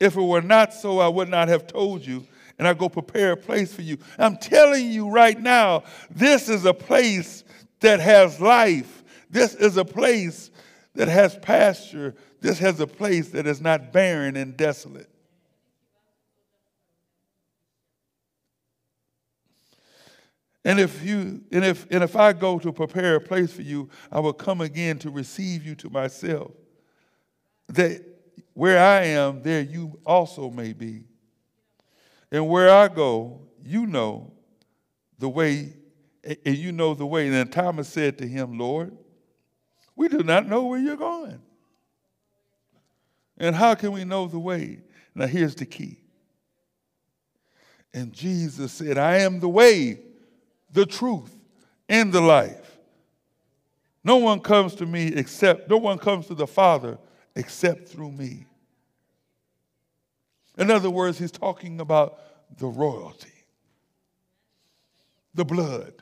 If 0.01 0.17
it 0.17 0.21
were 0.21 0.41
not 0.41 0.73
so, 0.73 0.99
I 0.99 1.07
would 1.07 1.29
not 1.29 1.47
have 1.47 1.65
told 1.65 2.05
you, 2.05 2.27
and 2.59 2.67
I 2.67 2.73
go 2.73 2.89
prepare 2.89 3.31
a 3.31 3.37
place 3.37 3.73
for 3.73 3.83
you. 3.83 3.99
I'm 4.19 4.35
telling 4.35 4.91
you 4.91 5.09
right 5.09 5.39
now, 5.39 5.83
this 6.09 6.49
is 6.49 6.65
a 6.65 6.73
place 6.73 7.45
that 7.81 7.99
has 7.99 8.39
life. 8.39 9.03
This 9.29 9.53
is 9.53 9.77
a 9.77 9.85
place 9.85 10.49
that 10.95 11.07
has 11.07 11.37
pasture. 11.37 12.15
This 12.39 12.59
has 12.59 12.79
a 12.79 12.87
place 12.87 13.29
that 13.29 13.45
is 13.45 13.61
not 13.61 13.91
barren 13.91 14.35
and 14.35 14.55
desolate. 14.55 15.09
And 20.63 20.79
if 20.79 21.03
you 21.03 21.41
and 21.51 21.65
if 21.65 21.87
and 21.89 22.03
if 22.03 22.15
I 22.15 22.33
go 22.33 22.59
to 22.59 22.71
prepare 22.71 23.15
a 23.15 23.21
place 23.21 23.51
for 23.51 23.63
you, 23.63 23.89
I 24.11 24.19
will 24.19 24.33
come 24.33 24.61
again 24.61 24.99
to 24.99 25.09
receive 25.09 25.65
you 25.65 25.73
to 25.75 25.89
myself. 25.89 26.51
That 27.69 28.05
where 28.53 28.77
I 28.77 29.05
am, 29.05 29.41
there 29.41 29.61
you 29.61 29.99
also 30.05 30.51
may 30.51 30.73
be. 30.73 31.05
And 32.31 32.47
where 32.47 32.71
I 32.71 32.89
go, 32.89 33.41
you 33.63 33.87
know 33.87 34.33
the 35.17 35.29
way 35.29 35.73
and 36.23 36.57
you 36.57 36.71
know 36.71 36.93
the 36.93 37.05
way. 37.05 37.25
And 37.27 37.35
then 37.35 37.47
Thomas 37.49 37.87
said 37.87 38.17
to 38.19 38.27
him, 38.27 38.57
Lord, 38.57 38.95
we 39.95 40.07
do 40.07 40.23
not 40.23 40.47
know 40.47 40.65
where 40.65 40.79
you're 40.79 40.97
going. 40.97 41.41
And 43.37 43.55
how 43.55 43.75
can 43.75 43.91
we 43.91 44.03
know 44.03 44.27
the 44.27 44.39
way? 44.39 44.79
Now, 45.15 45.25
here's 45.25 45.55
the 45.55 45.65
key. 45.65 45.97
And 47.93 48.13
Jesus 48.13 48.71
said, 48.71 48.97
I 48.97 49.17
am 49.17 49.39
the 49.39 49.49
way, 49.49 49.99
the 50.71 50.85
truth, 50.85 51.35
and 51.89 52.13
the 52.13 52.21
life. 52.21 52.77
No 54.03 54.17
one 54.17 54.39
comes 54.39 54.75
to 54.75 54.85
me 54.85 55.07
except, 55.07 55.69
no 55.69 55.77
one 55.77 55.97
comes 55.97 56.27
to 56.27 56.35
the 56.35 56.47
Father 56.47 56.97
except 57.35 57.89
through 57.89 58.11
me. 58.11 58.45
In 60.57 60.71
other 60.71 60.89
words, 60.89 61.17
he's 61.17 61.31
talking 61.31 61.79
about 61.79 62.19
the 62.57 62.67
royalty, 62.67 63.33
the 65.33 65.45
blood, 65.45 65.93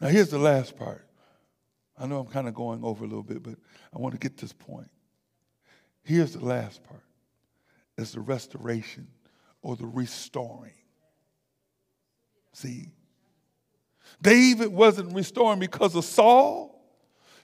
Now, 0.00 0.08
here's 0.08 0.28
the 0.28 0.38
last 0.38 0.76
part. 0.76 1.04
I 1.98 2.06
know 2.06 2.20
I'm 2.20 2.26
kind 2.26 2.46
of 2.46 2.54
going 2.54 2.84
over 2.84 3.04
a 3.04 3.08
little 3.08 3.24
bit, 3.24 3.42
but 3.42 3.56
I 3.94 3.98
want 3.98 4.14
to 4.14 4.18
get 4.18 4.36
this 4.36 4.52
point. 4.52 4.88
Here's 6.04 6.32
the 6.32 6.44
last 6.44 6.82
part 6.84 7.02
it's 7.96 8.12
the 8.12 8.20
restoration 8.20 9.08
or 9.60 9.76
the 9.76 9.86
restoring. 9.86 10.72
See, 12.52 12.88
David 14.22 14.68
wasn't 14.68 15.14
restoring 15.14 15.58
because 15.58 15.94
of 15.96 16.04
Saul. 16.04 16.74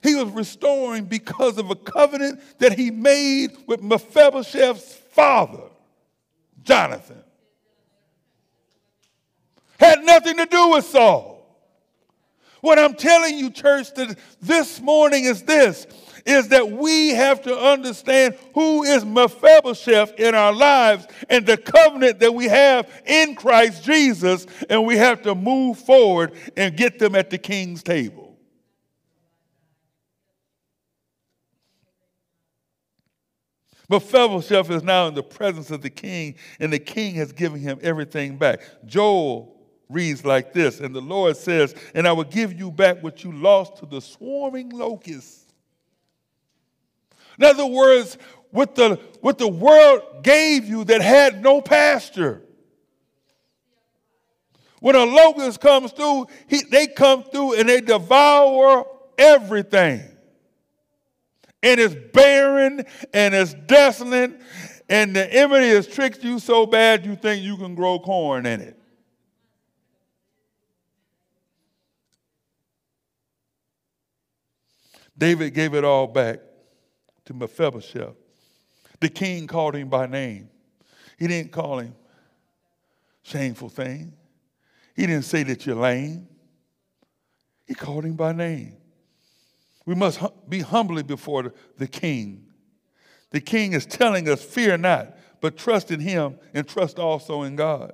He 0.02 0.14
was 0.14 0.30
restoring 0.30 1.07
because 1.07 1.59
of 1.59 1.70
a 1.70 1.74
covenant 1.74 2.40
that 2.59 2.78
he 2.78 2.90
made 2.90 3.50
with 3.66 3.80
Mephibosheth's 3.82 4.94
father, 4.94 5.62
Jonathan. 6.62 7.22
Had 9.78 10.05
nothing 10.05 10.36
to 10.36 10.46
do 10.46 10.70
with 10.70 10.84
Saul. 10.84 11.34
What 12.65 12.79
I'm 12.79 12.95
telling 12.95 13.37
you, 13.37 13.51
church, 13.51 13.93
that 13.93 14.19
this 14.41 14.81
morning 14.81 15.25
is 15.25 15.43
this 15.43 15.87
is 16.25 16.49
that 16.49 16.71
we 16.71 17.11
have 17.11 17.43
to 17.43 17.55
understand 17.55 18.39
who 18.55 18.85
is 18.85 19.05
Mephibosheth 19.05 20.19
in 20.19 20.35
our 20.35 20.55
lives 20.55 21.07
and 21.29 21.45
the 21.45 21.59
covenant 21.59 22.21
that 22.21 22.35
we 22.35 22.47
have 22.47 22.91
in 23.05 23.35
Christ 23.35 23.85
Jesus, 23.85 24.47
and 24.71 24.87
we 24.87 24.97
have 24.97 25.21
to 25.25 25.35
move 25.35 25.79
forward 25.79 26.33
and 26.57 26.75
get 26.75 26.99
them 26.99 27.15
at 27.15 27.29
the 27.29 27.37
king's 27.37 27.83
table. 27.83 28.39
Mephibosheth 33.91 34.71
is 34.71 34.83
now 34.83 35.07
in 35.09 35.15
the 35.15 35.23
presence 35.23 35.71
of 35.71 35.83
the 35.83 35.91
king, 35.91 36.37
and 36.59 36.73
the 36.73 36.79
king 36.79 37.17
has 37.17 37.31
given 37.31 37.61
him 37.61 37.79
everything 37.83 38.39
back. 38.39 38.62
Joel 38.87 39.55
reads 39.89 40.24
like 40.24 40.53
this 40.53 40.80
And 40.80 40.95
the 40.95 41.01
Lord 41.01 41.37
says, 41.37 41.74
And 41.95 42.07
I 42.07 42.12
will 42.12 42.24
give 42.24 42.53
you 42.53 42.70
back 42.70 43.03
what 43.03 43.24
you 43.24 43.32
lost 43.32 43.78
to 43.78 43.87
the 43.87 44.01
swarming 44.01 44.70
locusts. 44.70 45.45
In 47.39 47.45
other 47.45 47.66
words, 47.66 48.16
what 48.51 48.74
the, 48.76 49.01
what 49.20 49.39
the 49.39 49.49
world 49.49 50.22
gave 50.22 50.66
you 50.66 50.85
that 50.85 51.01
had 51.01 51.43
no 51.43 51.61
pasture. 51.61 52.41
When 54.80 54.95
a 54.95 55.05
locust 55.05 55.61
comes 55.61 55.93
through, 55.93 56.26
he, 56.47 56.62
they 56.62 56.87
come 56.87 57.24
through 57.24 57.55
and 57.55 57.68
they 57.68 57.80
devour 57.80 58.87
everything. 59.18 60.03
And 61.62 61.80
it's 61.80 61.97
barren 62.12 62.85
and 63.14 63.35
it's 63.35 63.55
desolate, 63.55 64.39
and 64.89 65.16
the 65.16 65.32
enemy 65.32 65.68
has 65.70 65.87
tricked 65.87 66.22
you 66.22 66.39
so 66.39 66.66
bad 66.66 67.07
you 67.07 67.16
think 67.16 67.43
you 67.43 67.57
can 67.57 67.74
grow 67.74 67.99
corn 67.99 68.45
in 68.45 68.61
it. 68.61 68.78
David 75.17 75.55
gave 75.55 75.75
it 75.75 75.85
all 75.85 76.07
back 76.07 76.41
to 77.25 77.35
Mephibosheth. 77.35 78.17
The 79.01 79.09
king 79.09 79.47
called 79.47 79.75
him 79.75 79.89
by 79.89 80.07
name. 80.07 80.49
He 81.19 81.27
didn't 81.27 81.53
call 81.53 81.79
him 81.79 81.95
shameful 83.23 83.69
thing. 83.69 84.12
He 84.97 85.07
didn't 85.07 85.25
say 85.25 85.43
that 85.45 85.67
you're 85.67 85.77
lame. 85.77 86.29
He 87.67 87.75
called 87.75 88.05
him 88.05 88.15
by 88.15 88.33
name. 88.33 88.77
We 89.87 89.95
must 89.95 90.21
be 90.49 90.61
humbly 90.61 91.03
before 91.03 91.53
the 91.79 91.87
king. 91.87 92.47
The 93.31 93.41
king 93.41 93.73
is 93.73 93.87
telling 93.87 94.29
us, 94.29 94.43
fear 94.43 94.77
not, 94.77 95.17
but 95.41 95.57
trust 95.57 95.91
in 95.91 96.01
him 96.01 96.39
and 96.53 96.67
trust 96.67 96.99
also 96.99 97.43
in 97.43 97.57
God. 97.57 97.93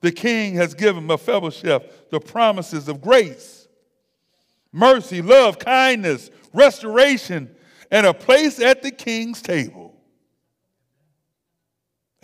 The 0.00 0.12
king 0.12 0.54
has 0.56 0.74
given 0.74 1.06
Mephibosheth 1.06 2.10
the 2.10 2.20
promises 2.20 2.88
of 2.88 3.00
grace 3.00 3.57
mercy, 4.72 5.22
love, 5.22 5.58
kindness, 5.58 6.30
restoration, 6.52 7.54
and 7.90 8.06
a 8.06 8.14
place 8.14 8.60
at 8.60 8.82
the 8.82 8.90
king's 8.90 9.42
table. 9.42 9.94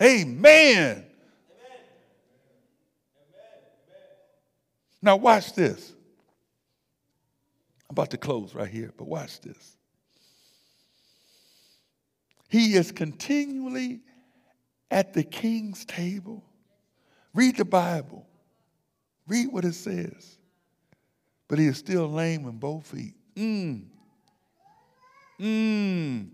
Amen. 0.01 1.05
Now, 5.01 5.17
watch 5.17 5.53
this. 5.53 5.93
I'm 7.89 7.93
about 7.93 8.09
to 8.11 8.17
close 8.17 8.55
right 8.55 8.67
here, 8.67 8.91
but 8.97 9.07
watch 9.07 9.39
this. 9.41 9.77
He 12.49 12.73
is 12.73 12.91
continually 12.91 14.01
at 14.89 15.13
the 15.13 15.23
king's 15.23 15.85
table. 15.85 16.43
Read 17.33 17.57
the 17.57 17.65
Bible, 17.65 18.25
read 19.27 19.47
what 19.51 19.65
it 19.65 19.75
says. 19.75 20.37
But 21.47 21.59
he 21.59 21.67
is 21.67 21.77
still 21.77 22.09
lame 22.09 22.45
in 22.47 22.57
both 22.57 22.87
feet. 22.87 23.13
Mmm. 23.35 23.81
Mmm. 25.39 26.27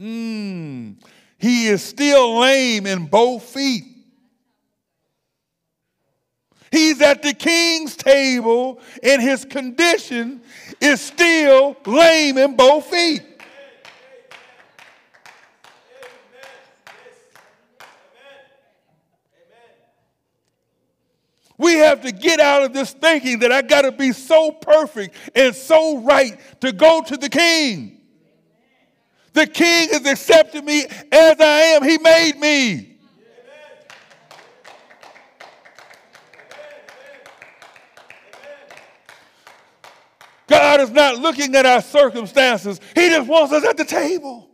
Mmm. 0.00 0.96
He 1.38 1.66
is 1.68 1.82
still 1.82 2.40
lame 2.40 2.86
in 2.86 3.06
both 3.06 3.42
feet. 3.42 3.84
He's 6.70 7.00
at 7.00 7.22
the 7.22 7.32
king's 7.32 7.96
table, 7.96 8.80
and 9.02 9.22
his 9.22 9.44
condition 9.44 10.42
is 10.80 11.00
still 11.00 11.76
lame 11.86 12.36
in 12.36 12.56
both 12.56 12.86
feet. 12.86 13.33
We 21.56 21.74
have 21.74 22.02
to 22.02 22.10
get 22.10 22.40
out 22.40 22.64
of 22.64 22.72
this 22.72 22.92
thinking 22.92 23.40
that 23.40 23.52
I 23.52 23.62
got 23.62 23.82
to 23.82 23.92
be 23.92 24.12
so 24.12 24.50
perfect 24.50 25.14
and 25.34 25.54
so 25.54 25.98
right 25.98 26.38
to 26.60 26.72
go 26.72 27.02
to 27.02 27.16
the 27.16 27.28
king. 27.28 28.00
The 29.32 29.46
king 29.46 29.88
has 29.90 30.06
accepted 30.06 30.64
me 30.64 30.84
as 31.12 31.40
I 31.40 31.60
am, 31.74 31.82
he 31.82 31.98
made 31.98 32.38
me. 32.38 32.90
God 40.46 40.80
is 40.80 40.90
not 40.90 41.18
looking 41.18 41.54
at 41.56 41.66
our 41.66 41.82
circumstances. 41.82 42.80
He 42.94 43.08
just 43.08 43.28
wants 43.28 43.52
us 43.52 43.64
at 43.64 43.76
the 43.76 43.84
table. 43.84 44.50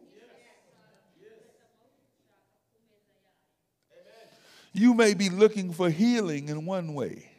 You 4.80 4.94
may 4.94 5.12
be 5.12 5.28
looking 5.28 5.74
for 5.74 5.90
healing 5.90 6.48
in 6.48 6.64
one 6.64 6.94
way, 6.94 7.30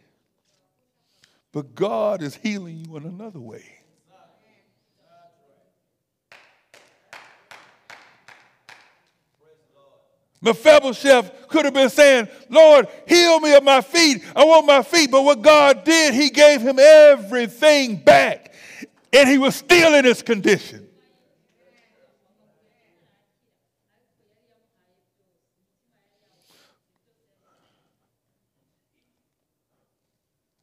but 1.52 1.74
God 1.74 2.22
is 2.22 2.36
healing 2.36 2.86
you 2.86 2.96
in 2.98 3.04
another 3.04 3.40
way. 3.40 3.66
Mephibosheth 10.40 11.48
could 11.48 11.66
have 11.66 11.74
been 11.74 11.90
saying, 11.90 12.28
Lord, 12.48 12.88
heal 13.08 13.40
me 13.40 13.56
of 13.56 13.64
my 13.64 13.82
feet. 13.82 14.24
I 14.36 14.46
want 14.46 14.68
my 14.68 14.84
feet. 14.84 15.10
But 15.10 15.24
what 15.24 15.42
God 15.42 15.84
did, 15.84 16.14
he 16.14 16.30
gave 16.30 16.62
him 16.62 16.78
everything 16.78 17.96
back. 17.96 18.54
And 19.12 19.28
he 19.28 19.40
was 19.40 19.56
still 19.56 19.96
in 19.96 20.06
his 20.06 20.22
condition. 20.22 20.91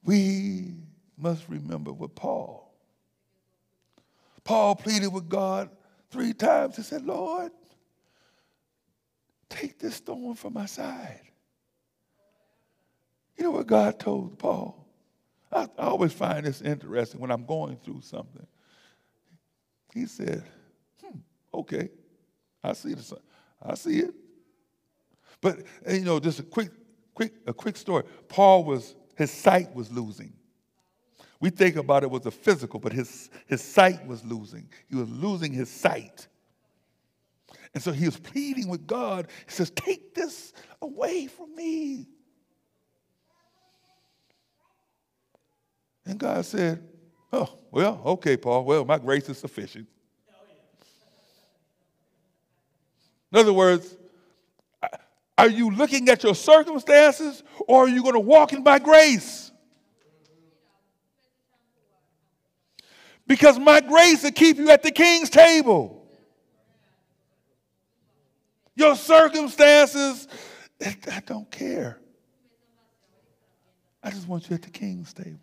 We 0.08 0.72
must 1.18 1.46
remember 1.50 1.92
with 1.92 2.14
Paul. 2.14 2.72
Paul 4.42 4.74
pleaded 4.74 5.12
with 5.12 5.28
God 5.28 5.68
three 6.10 6.32
times. 6.32 6.76
He 6.76 6.82
said, 6.82 7.04
Lord, 7.04 7.52
Take 9.48 9.78
this 9.78 9.98
thorn 9.98 10.34
from 10.34 10.54
my 10.54 10.66
side. 10.66 11.20
You 13.36 13.44
know 13.44 13.50
what 13.52 13.66
God 13.66 13.98
told 13.98 14.38
Paul? 14.38 14.86
I, 15.50 15.68
I 15.78 15.82
always 15.82 16.12
find 16.12 16.44
this 16.44 16.60
interesting 16.60 17.20
when 17.20 17.30
I'm 17.30 17.44
going 17.44 17.76
through 17.78 18.02
something. 18.02 18.46
He 19.94 20.06
said, 20.06 20.42
hmm, 21.02 21.18
okay, 21.54 21.88
I 22.62 22.72
see 22.74 22.94
the 22.94 23.18
I 23.62 23.74
see 23.74 23.98
it. 24.00 24.14
But 25.40 25.60
you 25.90 26.00
know, 26.00 26.20
just 26.20 26.40
a 26.40 26.42
quick, 26.42 26.70
quick, 27.14 27.32
a 27.46 27.54
quick 27.54 27.76
story. 27.76 28.04
Paul 28.28 28.64
was 28.64 28.94
his 29.18 29.32
sight 29.32 29.74
was 29.74 29.90
losing. 29.90 30.32
We 31.40 31.50
think 31.50 31.74
about 31.74 32.04
it 32.04 32.10
was 32.10 32.24
a 32.24 32.30
physical, 32.30 32.78
but 32.78 32.92
his, 32.92 33.30
his 33.46 33.60
sight 33.60 34.06
was 34.06 34.24
losing. 34.24 34.68
He 34.88 34.94
was 34.94 35.08
losing 35.08 35.52
his 35.52 35.68
sight. 35.68 36.28
And 37.74 37.82
so 37.82 37.90
he 37.90 38.04
was 38.04 38.16
pleading 38.16 38.68
with 38.68 38.86
God. 38.86 39.26
He 39.46 39.52
says, 39.52 39.70
Take 39.70 40.14
this 40.14 40.52
away 40.80 41.26
from 41.26 41.54
me. 41.54 42.06
And 46.06 46.16
God 46.16 46.44
said, 46.46 46.82
Oh, 47.32 47.58
well, 47.72 48.00
okay, 48.06 48.36
Paul. 48.36 48.64
Well, 48.64 48.84
my 48.84 48.98
grace 48.98 49.28
is 49.28 49.38
sufficient. 49.38 49.88
In 53.32 53.38
other 53.38 53.52
words, 53.52 53.96
are 55.38 55.48
you 55.48 55.70
looking 55.70 56.08
at 56.08 56.24
your 56.24 56.34
circumstances 56.34 57.44
or 57.68 57.84
are 57.84 57.88
you 57.88 58.02
going 58.02 58.14
to 58.14 58.20
walk 58.20 58.52
in 58.52 58.64
by 58.64 58.80
grace? 58.80 59.52
Because 63.24 63.56
my 63.58 63.80
grace 63.80 64.24
will 64.24 64.32
keep 64.32 64.56
you 64.56 64.68
at 64.70 64.82
the 64.82 64.90
king's 64.90 65.30
table. 65.30 65.94
Your 68.74 68.96
circumstances, 68.96 70.26
I 70.80 71.22
don't 71.24 71.48
care. 71.50 72.00
I 74.02 74.10
just 74.10 74.26
want 74.26 74.48
you 74.50 74.54
at 74.54 74.62
the 74.62 74.70
king's 74.70 75.12
table. 75.12 75.38